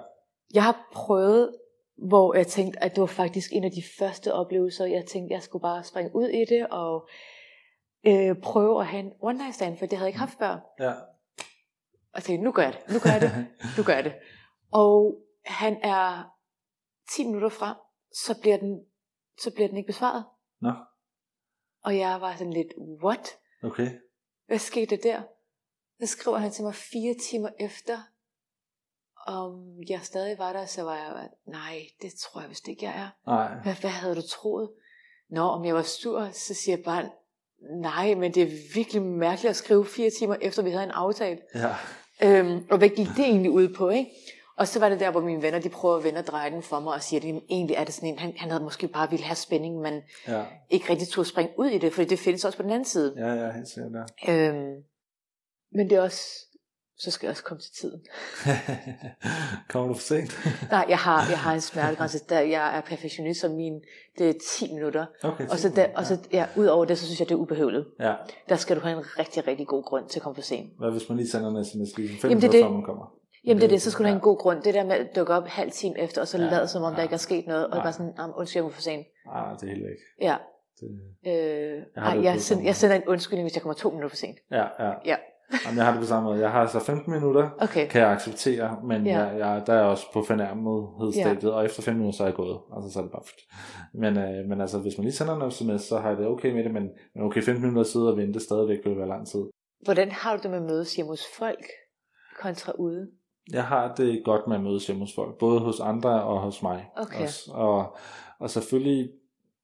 [0.53, 1.51] Jeg har prøvet,
[1.97, 4.85] hvor jeg tænkte, at det var faktisk en af de første oplevelser.
[4.85, 7.09] Jeg tænkte, jeg skulle bare springe ud i det, og
[8.07, 10.59] øh, prøve at have en one night stand, for det havde jeg ikke haft før.
[10.79, 10.93] ja.
[12.13, 14.13] Og tænkte, nu gør jeg det, nu gør jeg det, nu gør jeg det.
[14.71, 16.33] Og han er
[17.15, 17.75] 10 minutter frem,
[18.13, 18.85] så bliver den,
[19.41, 20.25] så bliver den ikke besvaret.
[20.61, 20.73] Nå,
[21.83, 22.67] Og jeg var sådan lidt,
[23.03, 23.37] what?
[23.63, 23.89] okay.
[24.47, 25.21] Hvad skete der der?
[25.99, 27.97] Så skriver han til mig fire timer efter,
[29.27, 32.93] om jeg stadig var der, så var jeg, nej, det tror jeg vist ikke, jeg
[32.95, 33.29] er.
[33.31, 34.69] Nej, Hvad, hvad havde du troet?
[35.29, 37.09] Nå, om jeg var sur, så siger jeg bare,
[37.81, 41.39] nej, men det er virkelig mærkeligt at skrive fire timer efter, vi havde en aftale.
[41.55, 41.75] ja.
[42.23, 44.11] Øhm, og hvad gik det egentlig ud på, ikke?
[44.57, 46.61] Og så var det der, hvor mine venner, de prøver at vende og dreje den
[46.63, 49.09] for mig, og siger, at egentlig er det sådan en, han, han havde måske bare
[49.09, 52.45] ville have spænding, men Ja, ikke rigtig turde springe ud i det, fordi det findes
[52.45, 53.13] også på den anden side.
[53.17, 54.11] ja, ja, helt sikkert.
[54.29, 54.83] Øhm,
[55.71, 56.21] men det er også,
[56.99, 58.01] så skal jeg også komme til tiden.
[59.69, 60.39] Kommer du for sent?
[60.71, 63.81] Nej, jeg har, jeg har en smertegrænse, der jeg er perfektionist, så min,
[64.17, 65.05] det er 10 minutter.
[65.23, 67.39] Okay, Og så, der, og så ja, ud over det, så synes jeg, det er
[67.39, 67.85] ubehøveligt.
[67.99, 68.13] Ja,
[68.49, 70.69] Der skal du have en rigtig, rigtig god grund til at komme for sent.
[70.77, 72.63] hvad hvis man lige sender en sms lige fem Jamen, det er minutter, det.
[72.65, 73.13] før man kommer?
[73.45, 74.61] Jamen det er det, så skulle du have en god grund.
[74.63, 76.91] Det der med at dukke op halv time efter, og så Ja, lade som om,
[76.91, 76.97] ja.
[76.97, 77.83] der ikke er sket noget, og Nej.
[77.83, 79.07] bare sådan, "Jamen, undskyld, jeg var for sent.
[79.33, 79.97] Ah, det er helt væk.
[80.21, 80.35] Ja.
[80.79, 80.87] Det,
[81.27, 82.67] Øh, Jeg ej, jeg, samme send, måde.
[82.67, 84.37] jeg sender en undskyldning, hvis jeg kommer to minutter for sent.
[84.51, 84.91] ja, ja.
[85.05, 85.15] Ja.
[85.65, 86.39] Jamen, jeg har det på samme måde.
[86.39, 87.87] Jeg har altså 15 minutter, Okay.
[87.89, 89.19] kan jeg acceptere, men Ja.
[89.19, 92.59] jeg, jeg, der er også på fornærmedhedsstadiet, og efter 5 minutter, så er jeg gået.
[92.75, 93.23] Altså, så er det bare...
[93.93, 96.51] Men, øh, men altså, hvis man lige sender en sms, så har jeg det okay
[96.53, 99.27] med det, men, men okay, 15 minutter at sidde og vente stadigvæk vil være lang
[99.27, 99.43] tid.
[99.85, 101.65] Hvordan har du det med at mødes hjemme hos folk
[102.41, 103.07] kontra ude?
[103.51, 106.61] Jeg har det godt med at mødes hjemme hos folk, både hos andre og hos
[106.63, 106.85] mig.
[106.97, 107.23] Okay.
[107.23, 107.51] Også.
[107.53, 107.97] Og,
[108.39, 109.09] og selvfølgelig,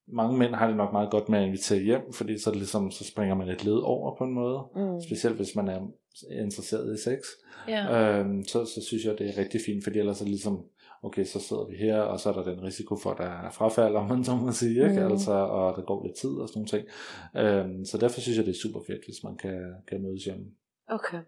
[0.08, 2.92] mange mænd har det nok meget godt med at invitere hjem, fordi så, det ligesom,
[2.92, 4.64] så springer man et led over på en måde.
[4.76, 5.02] Mm.
[5.02, 5.88] Specielt hvis man er
[6.32, 7.20] interesseret i sex.
[7.68, 8.20] Ja.
[8.20, 10.66] Øhm, så, så synes jeg, det er rigtig fint, fordi ellers er det ligesom,
[11.04, 13.52] okay, så sidder vi her, og så er der den risiko for, at der er
[13.52, 15.06] frafald, om man så må sige, ikke?
[15.06, 15.12] Mm.
[15.12, 16.88] Altså, og der går lidt tid og sådan nogle ting.
[17.38, 20.46] Øhm, så derfor synes jeg, det er super fedt, hvis man kan, kan mødes hjemme.
[20.90, 21.20] Okay.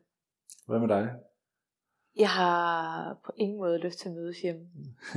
[0.68, 1.10] Hvad med dig?
[2.18, 4.62] Jeg har på ingen måde lyst til at mødes hjemme.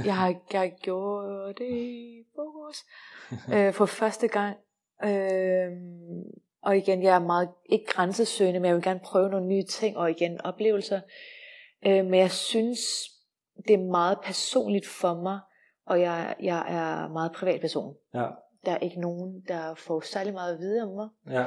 [0.04, 2.84] Jeg har, jeg har gjort det i fokus
[3.54, 4.56] øh, for første gang.
[5.04, 5.72] Øh,
[6.62, 9.96] Og igen, jeg er meget ikke grænsesøgende, men jeg vil gerne prøve nogle nye ting,
[9.96, 11.00] og igen oplevelser.
[11.86, 12.78] Øh, men jeg synes,
[13.68, 15.40] det er meget personligt for mig,
[15.86, 17.94] og jeg, jeg er meget privat person.
[18.14, 18.26] Ja.
[18.64, 21.08] Der er ikke nogen, der får særlig meget at vide om mig.
[21.30, 21.44] Ja.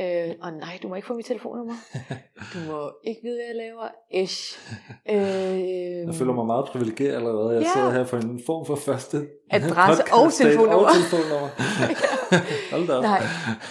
[0.00, 1.74] Øh, og nej, du må ikke få mit telefonnummer.
[2.54, 3.88] Du må ikke vide, hvad jeg laver.
[4.22, 4.58] Ish.
[5.10, 7.54] Øh, Jeg føler mig meget privilegeret allerede.
[7.54, 7.68] Jeg Ja.
[7.74, 9.16] sidder her for en form for første
[9.50, 10.88] Adresse og telefonnummer.
[10.88, 11.48] Og telefonnummer.
[12.72, 13.02] Hold da op.
[13.02, 13.22] Nej,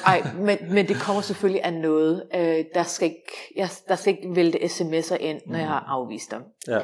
[0.06, 2.24] ej, men, men det kommer selvfølgelig af noget.
[2.36, 6.32] Øh, der, skal ikke, jeg, der skal ikke vælte sms'er ind, når jeg har afvist
[6.32, 6.42] dem.
[6.68, 6.80] Ja.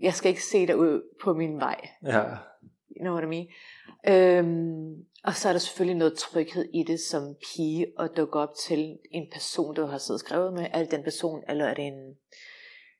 [0.00, 1.76] Jeg skal ikke se dig ud på min vej.
[2.06, 2.22] Ja.
[2.96, 3.46] You know what I mean?
[4.08, 4.94] Øhm,
[5.26, 8.98] og så er der selvfølgelig noget tryghed i det som pige at dukke op til
[9.10, 10.66] en person, du har siddet og skrevet med.
[10.72, 12.16] Er det den person, eller er det en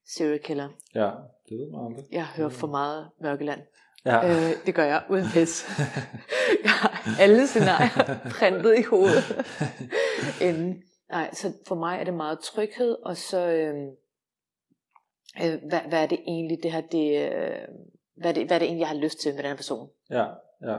[0.06, 0.68] serial killer?
[0.94, 1.10] Ja.
[1.48, 2.04] Det ved man aldrig.
[2.12, 3.60] Jeg hører for meget Mørkeland.
[4.04, 4.28] Ja.
[4.28, 5.68] Øh, det gør jeg uden pis.
[6.64, 9.46] jeg har alle scenarier printet i hovedet.
[10.48, 10.82] Inden.
[11.10, 13.74] Nej, så for mig er det meget tryghed, og så, øh,
[15.42, 17.58] øh, hvad, hvad er det egentlig, det her, det, øh,
[18.16, 19.90] hvad, er det, hvad er det egentlig, jeg har lyst til med den her person?
[20.10, 20.24] Ja.
[20.62, 20.78] Ja.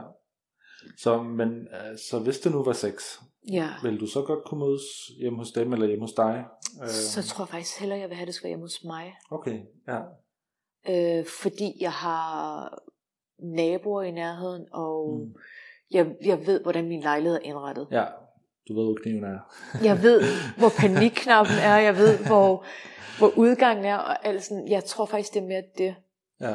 [0.96, 3.18] Så, men, øh, så hvis det nu var sex,
[3.52, 4.82] Ja, vil du så godt kunne mødes
[5.18, 6.44] hjemme hos dem eller hjemme hos dig?
[6.82, 9.14] Øh, så tror jeg faktisk hellere, jeg vil have, det skal være hjemme hos mig.
[9.30, 10.00] Okay, ja.
[10.88, 12.78] Øh, fordi jeg har
[13.38, 15.34] naboer i nærheden, og mm.
[15.90, 17.88] jeg, jeg ved, hvordan min lejlighed er indrettet.
[17.90, 18.04] Ja,
[18.68, 19.38] du ved, hvor kniven er.
[19.84, 20.22] Jeg ved,
[20.58, 22.64] hvor panikknappen er, jeg ved, hvor,
[23.18, 24.68] hvor udgangen er, og alt sådan.
[24.68, 25.94] Jeg tror faktisk, det er mere det.
[26.40, 26.54] Ja.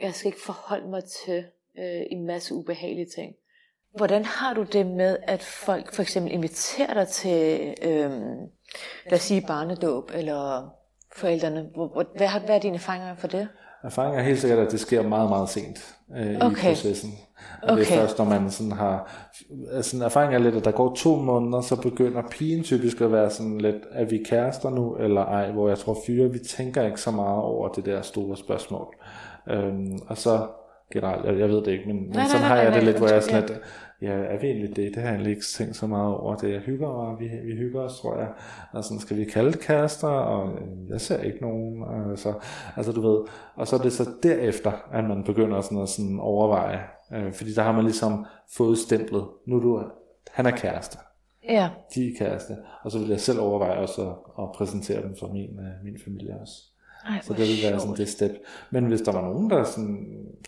[0.00, 1.44] Jeg skal ikke forholde mig til
[1.78, 3.34] øh, en masse ubehagelige ting.
[3.96, 8.10] Hvordan har du det med, at folk for eksempel inviterer dig til, øh,
[9.06, 10.70] lad os sige, barnedåb, eller
[11.16, 11.66] forældrene?
[12.16, 13.48] Hvad, hvad er dine erfaringer for det?
[13.84, 16.62] Erfaringen er helt sikkert, at det sker meget, meget sent øh, Okay.
[16.62, 17.10] i processen.
[17.62, 17.94] Og det er Okay.
[18.00, 19.26] først, når man sådan har...
[19.72, 23.30] Altså, erfaringen er lidt, at der går to måneder, så begynder pigen typisk at være
[23.30, 25.50] sådan lidt, er vi kærester nu, eller ej?
[25.50, 28.94] Hvor jeg tror, fyre, vi tænker ikke så meget over det der store spørgsmål.
[29.50, 30.46] Øhm, og så
[30.92, 32.82] generelt, jeg, jeg ved det ikke, men, men nej, sådan nej, har nej, jeg det
[32.82, 33.60] nej, lidt, hvor jeg er sådan lidt,
[34.02, 34.94] ja, er vi egentlig det?
[34.94, 36.36] Det har jeg egentlig ikke tænkt så meget over.
[36.36, 38.28] Det jeg hygger, og vi, vi hygger os, tror jeg.
[38.72, 40.08] Og sådan, skal vi kalde kærester?
[40.08, 41.84] Og øh, jeg ser ikke nogen.
[42.10, 42.34] Altså,
[42.76, 43.18] altså du ved,
[43.54, 46.80] og så er det så derefter, at man begynder sådan at sådan overveje.
[47.12, 48.26] Øh, fordi der har man ligesom
[48.56, 49.24] fået stemplet.
[49.46, 49.82] Nu er du,
[50.30, 50.98] han er kæreste.
[51.48, 52.56] Ja, De er kæreste.
[52.84, 55.98] Og så vil jeg selv overveje også at, at præsentere dem for min, øh, min
[56.04, 56.71] familie også.
[57.08, 58.30] Ej, Så hvor det vil være sådan det step.
[58.70, 59.98] Men hvis der var nogen, der sådan...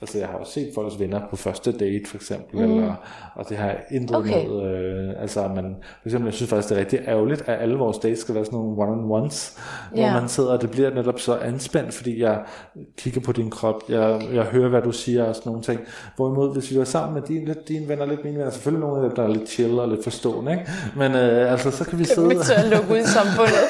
[0.02, 2.66] Altså jeg har også set folks venner på første date, for eksempel.
[2.66, 2.72] Mm.
[2.72, 2.94] Eller,
[3.34, 4.46] og det har intet Okay.
[4.46, 4.62] med.
[4.62, 7.98] Øh, altså man, for eksempel, jeg synes faktisk, det er rigtig ærgerligt, at alle vores
[7.98, 9.58] dates skal være sådan nogle one-on-ones.
[9.90, 10.20] Hvor Ja.
[10.20, 12.38] man sidder, og det bliver netop så anspændt, fordi jeg
[12.98, 13.82] kigger på din krop.
[13.88, 15.80] Jeg, jeg hører, hvad du siger og sådan nogle ting.
[16.16, 19.02] Hvorimod, hvis vi var sammen med dine, lidt dine venner, lidt mine venner, selvfølgelig nogle
[19.02, 20.64] af dem, der er lidt chill og lidt forstående, ikke?
[20.96, 22.28] Men øh, altså, så kan vi sidde...
[22.28, 23.64] Mit til at lukke ud i samfundet.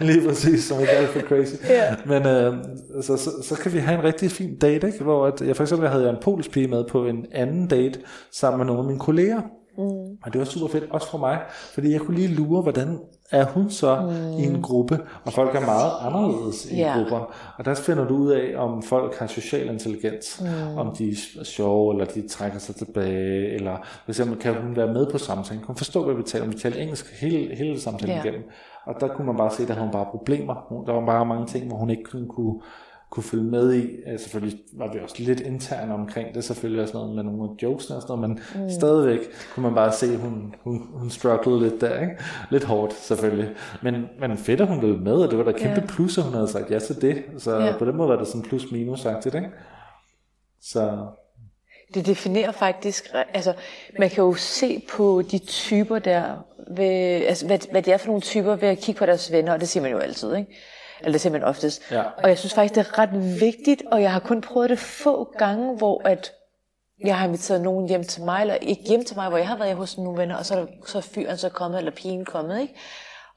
[0.14, 1.54] Lige præcis, som ikke er alt for crazy.
[1.68, 1.94] Ja.
[2.10, 2.54] Men øh,
[3.02, 5.04] så, så, så kan vi have en rigtig fin date, ikke?
[5.04, 8.00] hvor at, jeg for eksempel havde jeg en polsk pige med på en anden date
[8.32, 9.40] sammen med nogle af mine kolleger.
[9.78, 10.18] Mm.
[10.22, 11.38] Og det var super fedt, også for mig,
[11.74, 12.98] fordi jeg kunne lige lure, hvordan
[13.32, 14.38] er hun så mm.
[14.38, 16.94] i en gruppe, og folk er meget anderledes i Ja.
[16.96, 17.34] grupper.
[17.58, 20.78] Og der finder du ud af, om folk har social intelligens, mm.
[20.78, 24.92] om de er sjove, eller de trækker sig tilbage, eller for eksempel kan hun være
[24.92, 27.80] med på samtalen, kan hun forstå, hvad vi taler om, vi taler engelsk hele, hele
[27.80, 28.22] samtalen Ja.
[28.22, 28.42] igennem.
[28.86, 30.82] Og der kunne man bare se, at der havde hun bare problemer.
[30.86, 32.60] Der var bare mange ting, hvor hun ikke kunne,
[33.10, 33.96] kunne, følge med i.
[34.06, 37.62] Øh, Selvfølgelig var vi også lidt interne omkring det, selvfølgelig også noget med nogle af
[37.62, 38.70] jokesene og sådan noget, men mm.
[38.70, 39.18] stadigvæk
[39.54, 42.12] kunne man bare se, at hun, hun, hun strugglede lidt der, ikke?
[42.50, 43.50] Lidt hårdt, selvfølgelig.
[43.82, 45.86] Men, men fedt, at hun ville med, og det var da kæmpe Ja.
[45.86, 47.22] plus, at hun havde sagt ja til det.
[47.38, 47.74] Så Ja.
[47.78, 49.48] på den måde var det sådan plus-minus-agtigt, ikke?
[50.62, 51.06] Så
[51.94, 53.54] Det definerer faktisk, altså
[53.98, 56.24] man kan jo se på de typer der,
[56.76, 56.86] ved,
[57.26, 59.60] altså hvad, hvad det er for nogle typer ved at kigge på deres venner, og
[59.60, 60.56] det siger man jo altid, ikke?
[61.02, 61.90] Eller man oftest.
[61.90, 62.02] Ja.
[62.02, 65.34] Og jeg synes faktisk, det er ret vigtigt, og jeg har kun prøvet det få
[65.38, 66.32] gange, hvor at
[67.04, 69.56] jeg har inviteret nogen hjem til mig, eller ikke hjem til mig, hvor jeg har
[69.56, 72.24] været hos nogle venner, og så er, der, så er fyren så kommet, eller pigen
[72.24, 72.74] kommet, ikke?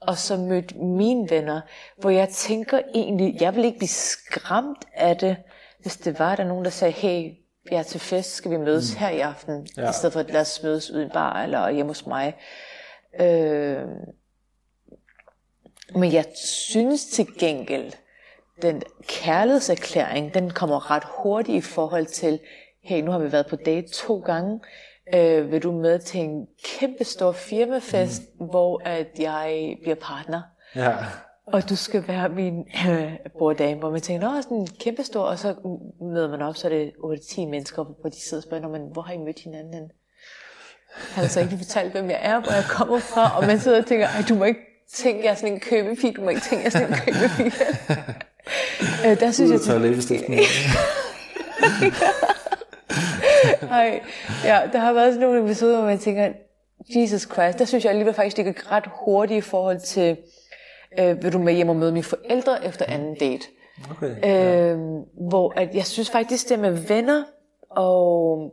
[0.00, 1.60] Og så mødt mine venner,
[1.98, 5.36] hvor jeg tænker egentlig, jeg vil ikke blive skræmt af det,
[5.80, 7.30] hvis det var, der nogen, der sagde, hey,
[7.70, 8.98] jeg er til fest, skal vi mødes mm.
[8.98, 9.90] her i aften, Ja.
[9.90, 12.34] i stedet for at lad os mødes ude i en bar, eller hjemme hos mig.
[13.20, 13.78] Øh,
[15.94, 17.92] men jeg synes til gengæld,
[18.62, 22.40] den kærlighedserklæring, den kommer ret hurtigt i forhold til,
[22.82, 24.60] hey, nu har vi været på date to gange,
[25.14, 28.46] øh, vil du med til en kæmpe stor firmafest, mm.
[28.46, 30.42] hvor at jeg bliver partner,
[30.76, 30.96] ja,
[31.46, 35.22] og du skal være min øh, borddame, hvor man tænker, nå, sådan en kæmpe stor,
[35.22, 35.54] og så
[36.00, 38.82] møder man op, så er det 8-10 mennesker, hvor de sidder og spørger, "Nå, men
[38.92, 39.74] hvor har I mødt hinanden?
[39.74, 39.88] henne?"
[41.14, 43.78] Han har så ikke fortalt, hvem jeg er, hvor jeg kommer fra, og man sidder
[43.78, 44.60] og tænker, Ej, du må ikke
[44.92, 47.52] tænke, jeg er sådan en købepige, du må ikke tænke, jeg er sådan en købepige.
[49.10, 50.38] øh, der synes Ud jeg, læbestiften.
[53.70, 54.00] Ej,
[54.44, 56.32] ja, der har været sådan nogle episoder, hvor man tænker,
[56.96, 60.16] Jesus Christ, der synes jeg alligevel faktisk, det gik ret hurtigt i forhold til,
[60.98, 63.46] øh, vil du med hjem og møde mine forældre efter anden date.
[63.90, 64.72] Okay.
[64.72, 64.78] Øh,
[65.28, 67.24] hvor at jeg synes faktisk, det med venner
[67.70, 68.52] og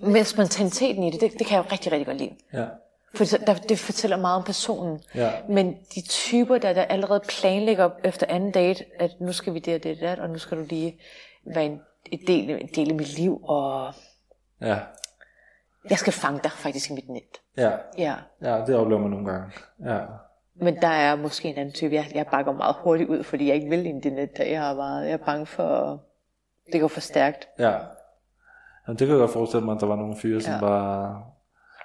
[0.00, 2.34] med spontaniteten i det, det, det kan jeg jo rigtig, rigtig godt lide.
[2.52, 2.64] Ja.
[3.16, 5.00] For det, der, det fortæller meget om personen.
[5.14, 5.30] Ja.
[5.48, 9.74] Men de typer, der, der allerede planlægger efter anden date, at nu skal vi det
[9.74, 11.00] og det og det, og nu skal du lige
[11.54, 13.94] være en, en, del, en del af mit liv, og
[14.60, 14.78] Ja.
[15.90, 17.40] jeg skal fange dig faktisk i mit net.
[17.56, 17.70] Ja.
[17.98, 18.14] Ja.
[18.42, 19.52] Ja, det oplever man nogle gange.
[19.84, 20.00] Ja.
[20.54, 21.94] Men der er måske en anden type.
[21.94, 24.36] Jeg, jeg bakker meget hurtigt ud, fordi jeg ikke vil ind i det net.
[24.36, 26.00] der Jeg er, meget, jeg er bange for,
[26.72, 27.48] det går for stærkt.
[27.58, 27.70] Ja.
[28.86, 30.60] Jamen, det kan jeg godt forestille mig, at der var nogle fyre, som Ja.
[30.60, 31.24] bare...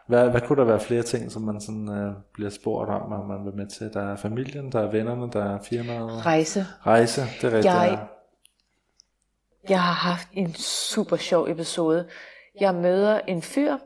[0.10, 3.28] Hvad, hvad kunne der være flere ting, som man sådan øh, bliver spurgt om, om
[3.28, 3.93] man vil med til?
[3.93, 6.26] Der er familien, der er vennerne, der er firmaet.
[6.26, 6.65] Rejse.
[6.86, 7.65] Rejse, det er rigtigt.
[7.65, 8.08] Jeg-.
[9.69, 12.08] Jeg har haft en super sjov episode.
[12.60, 13.78] Jeg møder en fyr,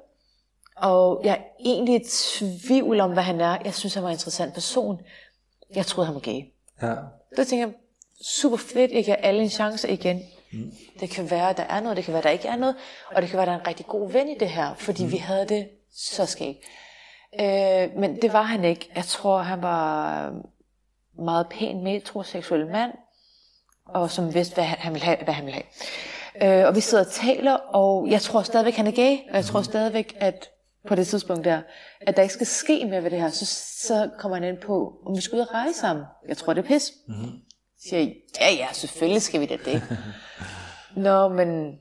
[0.75, 2.03] og jeg er egentlig i
[2.39, 3.57] tvivl om, hvad han er.
[3.65, 5.01] Jeg synes, han var en interessant person.
[5.75, 6.41] Jeg troede, han var gay.
[6.81, 6.95] Ja.
[7.35, 7.73] Så tænker jeg,
[8.21, 10.21] super fedt, jeg giver alle en chance igen.
[10.53, 10.71] Mm.
[10.99, 12.75] Det kan være, at der er noget, det kan være, at der ikke er noget,
[13.15, 15.05] og det kan være, at der er en rigtig god ven i det her, fordi
[15.05, 15.11] mm.
[15.11, 16.59] vi havde det så skægt.
[17.39, 18.91] Øh, men det var han ikke.
[18.95, 20.33] Jeg tror, han var
[21.23, 22.91] meget pæn metroseksuel mand,
[23.85, 25.17] og som vidste, hvad han, han ville have.
[25.23, 26.61] Hvad han ville have.
[26.61, 29.45] Øh, og vi sidder og taler, og jeg tror stadigvæk, han er gay, og jeg
[29.45, 30.49] tror stadigvæk, at
[30.87, 31.61] på det tidspunkt der,
[32.01, 33.45] at der ikke skal ske mere ved det her, så,
[33.87, 36.05] så kommer han ind på, om vi skal ud og rejse sammen.
[36.27, 36.91] Jeg tror, det er pis.
[37.07, 37.31] Mm-hmm.
[37.83, 39.83] Siger jeg, ja ja, selvfølgelig skal vi da det.
[41.05, 41.79] Nå, men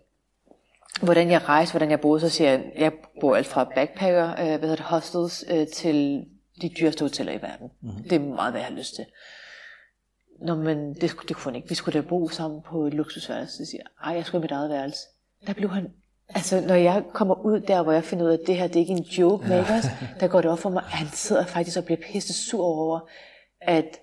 [1.00, 4.36] hvordan jeg rejste, hvordan jeg boede, så siger jeg, jeg bor alt fra backpacker, øh,
[4.36, 6.24] hvad hedder det, hostels, øh, til
[6.62, 7.70] de dyreste hoteller i verden.
[7.80, 8.02] Mm-hmm.
[8.02, 9.04] Det er meget, hvad jeg har lyst til.
[10.40, 11.68] Nå, men det, det kunne han ikke.
[11.68, 13.56] Vi skulle da bo sammen på et luksusværelse.
[13.56, 15.00] Så siger jeg, jeg skulle have mit eget værelse.
[15.46, 15.88] Der blev han,
[16.28, 18.76] altså når jeg kommer ud der, hvor jeg finder ud af, at det her, det
[18.76, 19.56] er ikke en joke, ja.
[19.56, 19.84] Makers,
[20.20, 23.00] der går det op for mig, at han sidder faktisk og bliver pisse sur over,
[23.60, 23.98] at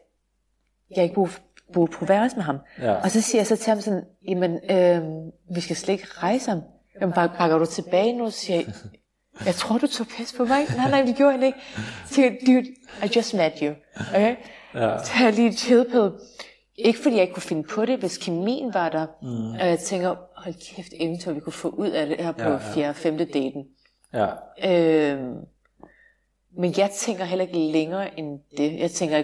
[0.96, 1.30] jeg ikke bor,
[1.74, 2.58] bor på værelse med ham.
[2.82, 2.94] Ja.
[2.94, 5.04] Og så siger jeg så til ham sådan, jamen, øh,
[5.56, 6.62] vi skal slet ikke rejse ham.
[7.02, 8.30] Jamen, bak- bakker du tilbage nu?
[8.32, 8.74] Siger jeg,
[9.46, 10.66] jeg tror, du tog pis på mig.
[10.78, 11.58] Nej, nej, det gjorde han ikke.
[12.08, 12.66] Så siger dude,
[13.06, 13.74] I just met you.
[14.16, 14.36] Okay?
[14.74, 15.04] Ja.
[15.04, 16.12] Så har jeg lige chillpille.
[16.76, 19.06] Ikke fordi jeg ikke kunne finde på det, hvis kemien var der.
[19.22, 19.52] Mm.
[19.52, 22.48] Og jeg tænker, hold kæft, eventuelt vi kunne få ud af det her på Ja,
[22.50, 22.60] ja, ja.
[22.68, 22.74] ja.
[22.74, 23.66] fjerde, femte daten.
[24.14, 24.28] Ja.
[24.72, 25.36] Øhm,
[26.58, 28.80] men jeg tænker heller ikke længere end det.
[28.80, 29.24] Jeg tænker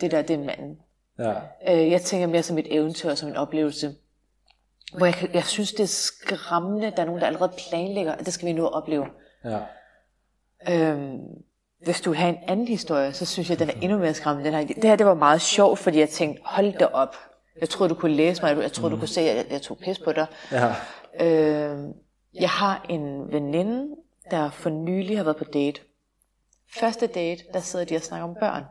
[0.00, 0.78] det der, det er manden.
[1.18, 1.32] Ja.
[1.68, 3.94] Øh, jeg tænker mere som et eventyr, som en oplevelse.
[4.96, 8.32] Hvor jeg, jeg synes, det er skræmmende, der er nogen, der allerede planlægger, at det
[8.32, 9.06] skal vi nu opleve.
[9.44, 9.60] Ja.
[10.70, 11.18] Øhm,
[11.84, 14.50] hvis du vil have en anden historie, så synes jeg, den er endnu mere skræmmende.
[14.50, 17.16] Den her, det her det var meget sjovt, fordi jeg tænkte, hold da op.
[17.60, 18.56] Jeg troede, du kunne læse mig.
[18.56, 20.26] Jeg troede, du kunne se, at jeg, jeg tog pis på dig.
[20.52, 20.74] Ja.
[21.20, 21.92] Øhm,
[22.34, 23.96] jeg har en veninde,
[24.30, 25.80] der for nylig har været på date.
[26.78, 28.64] Første date, der sidder de og snakker om børn.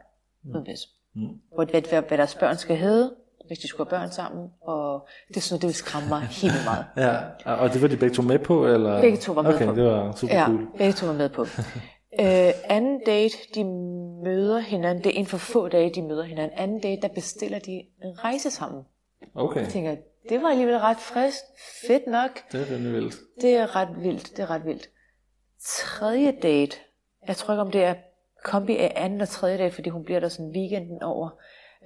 [0.43, 0.65] Mm.
[1.13, 1.41] Mm.
[1.53, 3.15] Hvor, hvad, hvad, hvad deres børn skal hedde,
[3.47, 4.47] hvis de skulle have børn sammen.
[4.61, 6.85] Og det noget, det vil skræmme mig helt meget.
[7.45, 7.53] ja.
[7.53, 8.67] Og det var de begge to med på?
[8.67, 9.01] Eller?
[9.01, 9.75] Begge to var med okay, på.
[9.75, 10.67] det var super Ja, cool.
[10.77, 11.41] begge to var med på.
[12.21, 13.63] øh, anden date, de
[14.23, 16.59] møder hinanden, det er inden for få dage, de møder hinanden.
[16.59, 17.71] Anden date, der bestiller de
[18.03, 18.83] en rejse sammen.
[19.35, 19.95] Okay, Jeg tænker,
[20.29, 21.37] det var alligevel ret frisk.
[21.87, 22.31] Fedt nok.
[22.51, 23.15] det er rimelig vildt.
[23.41, 24.89] Det er ret vildt, det er ret vildt.
[25.65, 26.77] Tredje date,
[27.27, 27.93] jeg tror ikke om det er
[28.43, 31.29] kombi af anden og tredje date, fordi hun bliver der sådan weekenden over.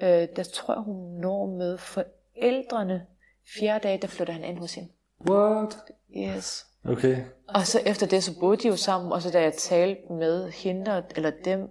[0.01, 3.05] Øh, der tror jeg, hun når med forældrene.
[3.59, 4.89] Fjerde dag, der flytter han ind hos hende.
[5.29, 5.77] What?
[6.17, 6.65] Yes.
[6.85, 7.17] Okay.
[7.47, 10.51] Og så efter det, så boede de jo sammen, og så da jeg talte med
[10.51, 11.69] hende, eller dem,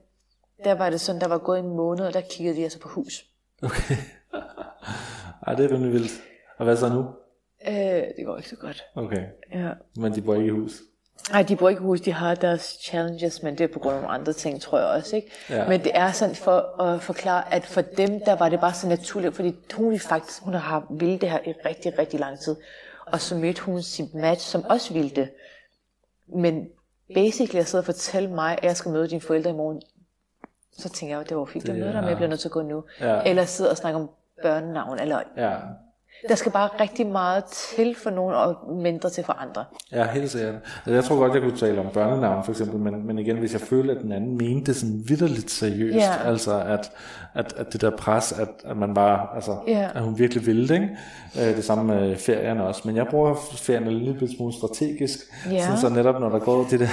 [0.64, 2.88] der var det sådan, der var gået en måned, og der kiggede de altså på
[2.88, 3.26] hus.
[3.62, 3.94] Okay.
[5.46, 6.12] Ej, det er rimelig vildt.
[6.58, 7.04] Og hvad så nu?
[7.68, 7.74] Øh,
[8.16, 8.84] det går ikke så godt.
[8.94, 9.26] Okay.
[9.52, 9.72] Ja.
[9.96, 10.80] Men de bor ikke i hus.
[11.30, 14.00] Nej, de bor ikke hus, de har deres challenges, men det er på grund af
[14.02, 15.16] nogle andre ting, tror jeg også.
[15.16, 15.30] Ikke?
[15.50, 15.68] Ja.
[15.68, 18.88] Men det er sådan for at forklare, at for dem, der var det bare så
[18.88, 22.56] naturligt, fordi hun, faktisk, hun har ville det her i rigtig, rigtig lang tid.
[23.06, 25.30] Og så mødte hun sin match, som også ville det.
[26.28, 26.68] Men
[27.14, 29.82] basically at sidde og fortælle mig, at jeg skal møde dine forældre i morgen,
[30.78, 32.48] så tænker jeg, det var fint at Det møde dig, men jeg bliver nødt til
[32.48, 32.84] at gå nu.
[33.00, 33.22] Ja.
[33.22, 34.10] Eller sidde og snakke om
[34.42, 35.56] børnenavn, eller Ja.
[36.28, 39.64] Der skal bare rigtig meget til for nogen, og mindre til for andre.
[39.92, 40.54] Ja, helt sikkert.
[40.54, 43.52] Altså, jeg tror godt, jeg kunne tale om børnenavn for eksempel, men, men igen, hvis
[43.52, 46.28] jeg føler, at den anden mente det sådan vidderligt seriøst, yeah.
[46.28, 46.92] altså at,
[47.34, 49.96] at, at det der pres, at, at man bare, altså, yeah.
[49.96, 50.88] at hun virkelig ville det, ikke?
[51.38, 55.18] Øh, det samme med ferierne også, men jeg bruger ferierne lidt lidt smule strategisk,
[55.48, 55.62] yeah.
[55.62, 56.88] sådan så netop når der går de der,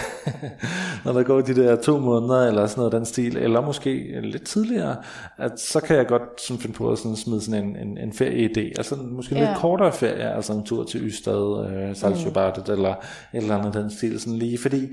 [1.06, 4.46] når der går de der to måneder, eller sådan noget den stil, eller måske lidt
[4.46, 4.96] tidligere,
[5.38, 8.12] at så kan jeg godt sådan finde på at sådan smide sådan en, en, en
[8.12, 9.48] ferieidé, altså måske yeah.
[9.48, 12.74] lidt kortere ferie, altså en tur til Ystad, øh, Saltsjöbadet, mm.
[12.74, 12.98] eller et
[13.34, 14.88] eller andet den stil, sådan lige, fordi,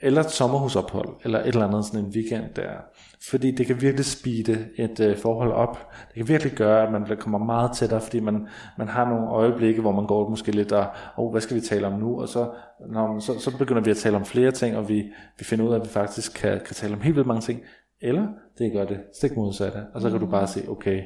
[0.00, 2.70] eller et sommerhusophold, eller et eller andet sådan en weekend der,
[3.30, 5.90] fordi det kan virkelig speede et øh, forhold op.
[6.08, 8.46] Det kan virkelig gøre, at man kommer meget tættere, fordi man,
[8.78, 11.86] man har nogle øjeblikke, hvor man går måske lidt og, oh, hvad skal vi tale
[11.86, 12.20] om nu?
[12.20, 12.50] Og så,
[12.90, 15.72] når, så, så begynder vi at tale om flere ting, og vi, vi finder ud
[15.72, 17.60] af, at vi faktisk kan, kan tale om helt vildt mange ting.
[18.00, 18.26] Eller
[18.58, 21.02] det gør det stik modsatte, og så kan du bare se, okay,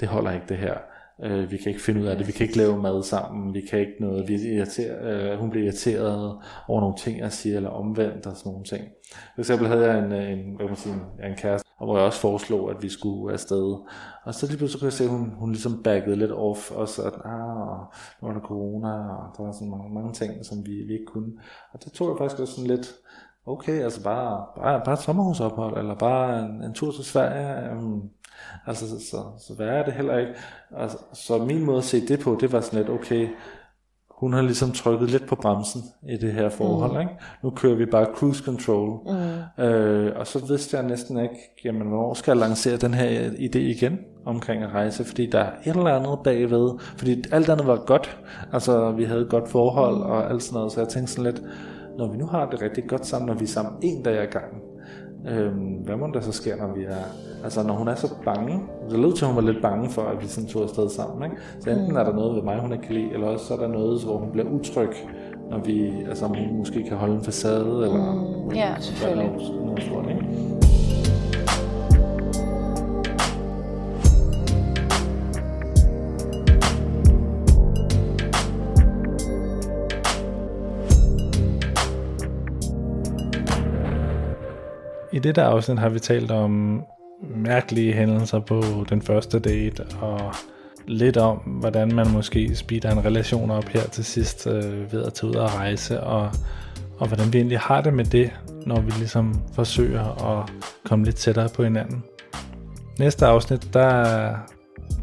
[0.00, 0.74] det holder ikke det her.
[1.22, 3.60] Øh, vi kan ikke finde ud af det, vi kan ikke lave mad sammen, vi
[3.60, 6.38] kan ikke noget, vi irriterer, øh, hun bliver irriteret
[6.68, 8.84] over nogle ting, jeg siger, eller omvendt og sådan nogle ting.
[9.34, 10.94] For eksempel havde jeg en, en, hvad man sige,
[11.24, 13.76] en kæreste, og hvor jeg også foreslog, at vi skulle afsted.
[14.24, 16.88] Og så lige pludselig kunne jeg se, at hun, hun ligesom baggede lidt off, og
[16.88, 17.78] så, at ah,
[18.20, 21.06] nu var der corona, og der var sådan mange, mange ting, som vi, vi ikke
[21.06, 21.32] kunne.
[21.72, 22.94] Og det tog jeg faktisk også sådan lidt,
[23.46, 28.10] okay, altså bare, bare, bare et sommerhusophold, eller bare en, en tur til Sverige, um,
[28.66, 30.32] Altså, så, så, så værre er det heller ikke.
[30.76, 33.28] Altså, så min måde at se det på, det var sådan lidt, okay,
[34.16, 36.92] hun har ligesom trykket lidt på bremsen i det her forhold.
[36.92, 37.00] Mm.
[37.00, 37.12] Ikke?
[37.42, 39.00] Nu kører vi bare cruise control.
[39.58, 39.64] Mm.
[39.64, 41.34] Øh, og så vidste jeg næsten ikke,
[41.64, 45.50] jamen, hvornår skal jeg lancere den her idé igen omkring at rejse, fordi der er
[45.64, 46.70] et eller andet bagved.
[46.80, 48.18] Fordi alt andet var godt.
[48.52, 50.72] Altså, vi havde et godt forhold og alt sådan noget.
[50.72, 51.42] Så jeg tænkte sådan lidt,
[51.98, 54.26] når vi nu har det rigtig godt sammen, når vi er sammen en dag ad
[54.26, 54.60] gangen,
[55.28, 57.04] Øhm, hvad må der så sker, når vi er...
[57.44, 58.60] Altså, når hun er så bange...
[58.90, 61.30] Det lød til, at hun var lidt bange for, at vi sådan tog afsted sammen,
[61.30, 61.42] ikke?
[61.60, 61.96] Så enten mm.
[61.96, 64.04] er der noget ved mig, hun ikke kan lide, eller også så er der noget,
[64.04, 64.90] hvor hun bliver utryg,
[65.50, 65.92] når vi...
[66.08, 68.12] Altså, om hun måske kan holde en facade, eller...
[68.44, 68.54] Mm.
[68.54, 69.32] Ja, selvfølgelig.
[69.32, 70.26] Noget, noget sådan, ikke?
[85.16, 86.82] I dette afsnit har vi talt om
[87.36, 90.34] mærkelige hændelser på den første date, og
[90.86, 95.12] lidt om, hvordan man måske speeder en relation op her til sidst øh, ved at
[95.12, 96.30] tage ud og rejse, og,
[96.98, 98.30] og hvordan vi egentlig har det med det,
[98.66, 100.50] når vi ligesom forsøger at
[100.84, 102.02] komme lidt tættere på hinanden.
[102.98, 104.30] Næste afsnit, der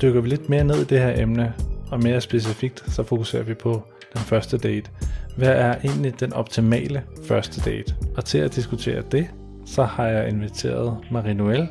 [0.02, 1.54] dykker vi lidt mere ned i det her emne,
[1.92, 3.84] og mere specifikt, så fokuserer vi på
[4.14, 4.90] den første date.
[5.38, 7.96] Hvad er egentlig den optimale første date?
[8.18, 9.28] Og til at diskutere det,
[9.66, 11.68] så har jeg inviteret Marie Noel.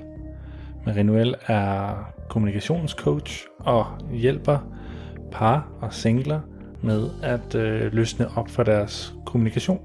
[0.86, 1.94] Marie Noel er
[2.28, 4.58] kommunikationscoach og hjælper
[5.32, 6.40] par og singler
[6.82, 9.80] med at øh, løsne op for deres kommunikation.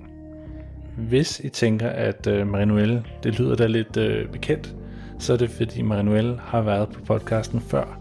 [0.98, 4.76] Hvis I tænker, at øh, Marie Noel, det lyder da lidt øh, bekendt,
[5.20, 8.00] så er det fordi Marie Noel har været på podcasten før.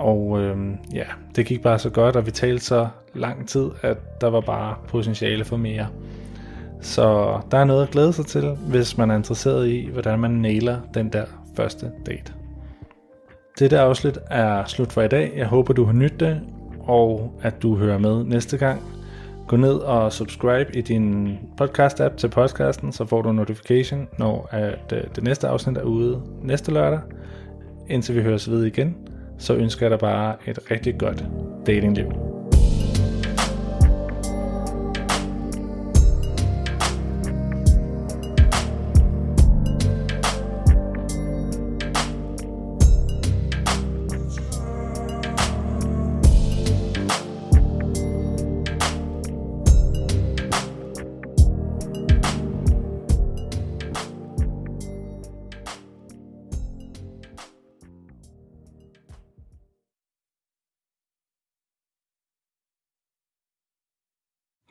[0.00, 0.56] Og øh,
[0.94, 1.04] ja,
[1.36, 4.74] det gik bare så godt, og vi talte så lang tid, at der var bare
[4.88, 5.86] potentiale for mere.
[6.80, 10.30] Så der er noget at glæde sig til, hvis man er interesseret i, hvordan man
[10.30, 11.24] nailer den der
[11.56, 12.32] første date.
[13.58, 15.32] Dette afsnit er slut for i dag.
[15.36, 16.40] Jeg håber, du har nydt det,
[16.80, 18.82] og at du hører med næste gang.
[19.48, 24.92] Gå ned og subscribe i din podcast-app til podcasten, så får du notification, når at
[24.92, 27.00] øh, det næste afsnit er ude næste lørdag.
[27.88, 28.96] Indtil vi høres ved igen,
[29.38, 31.24] så ønsker jeg dig bare et rigtig godt
[31.66, 32.29] datingliv.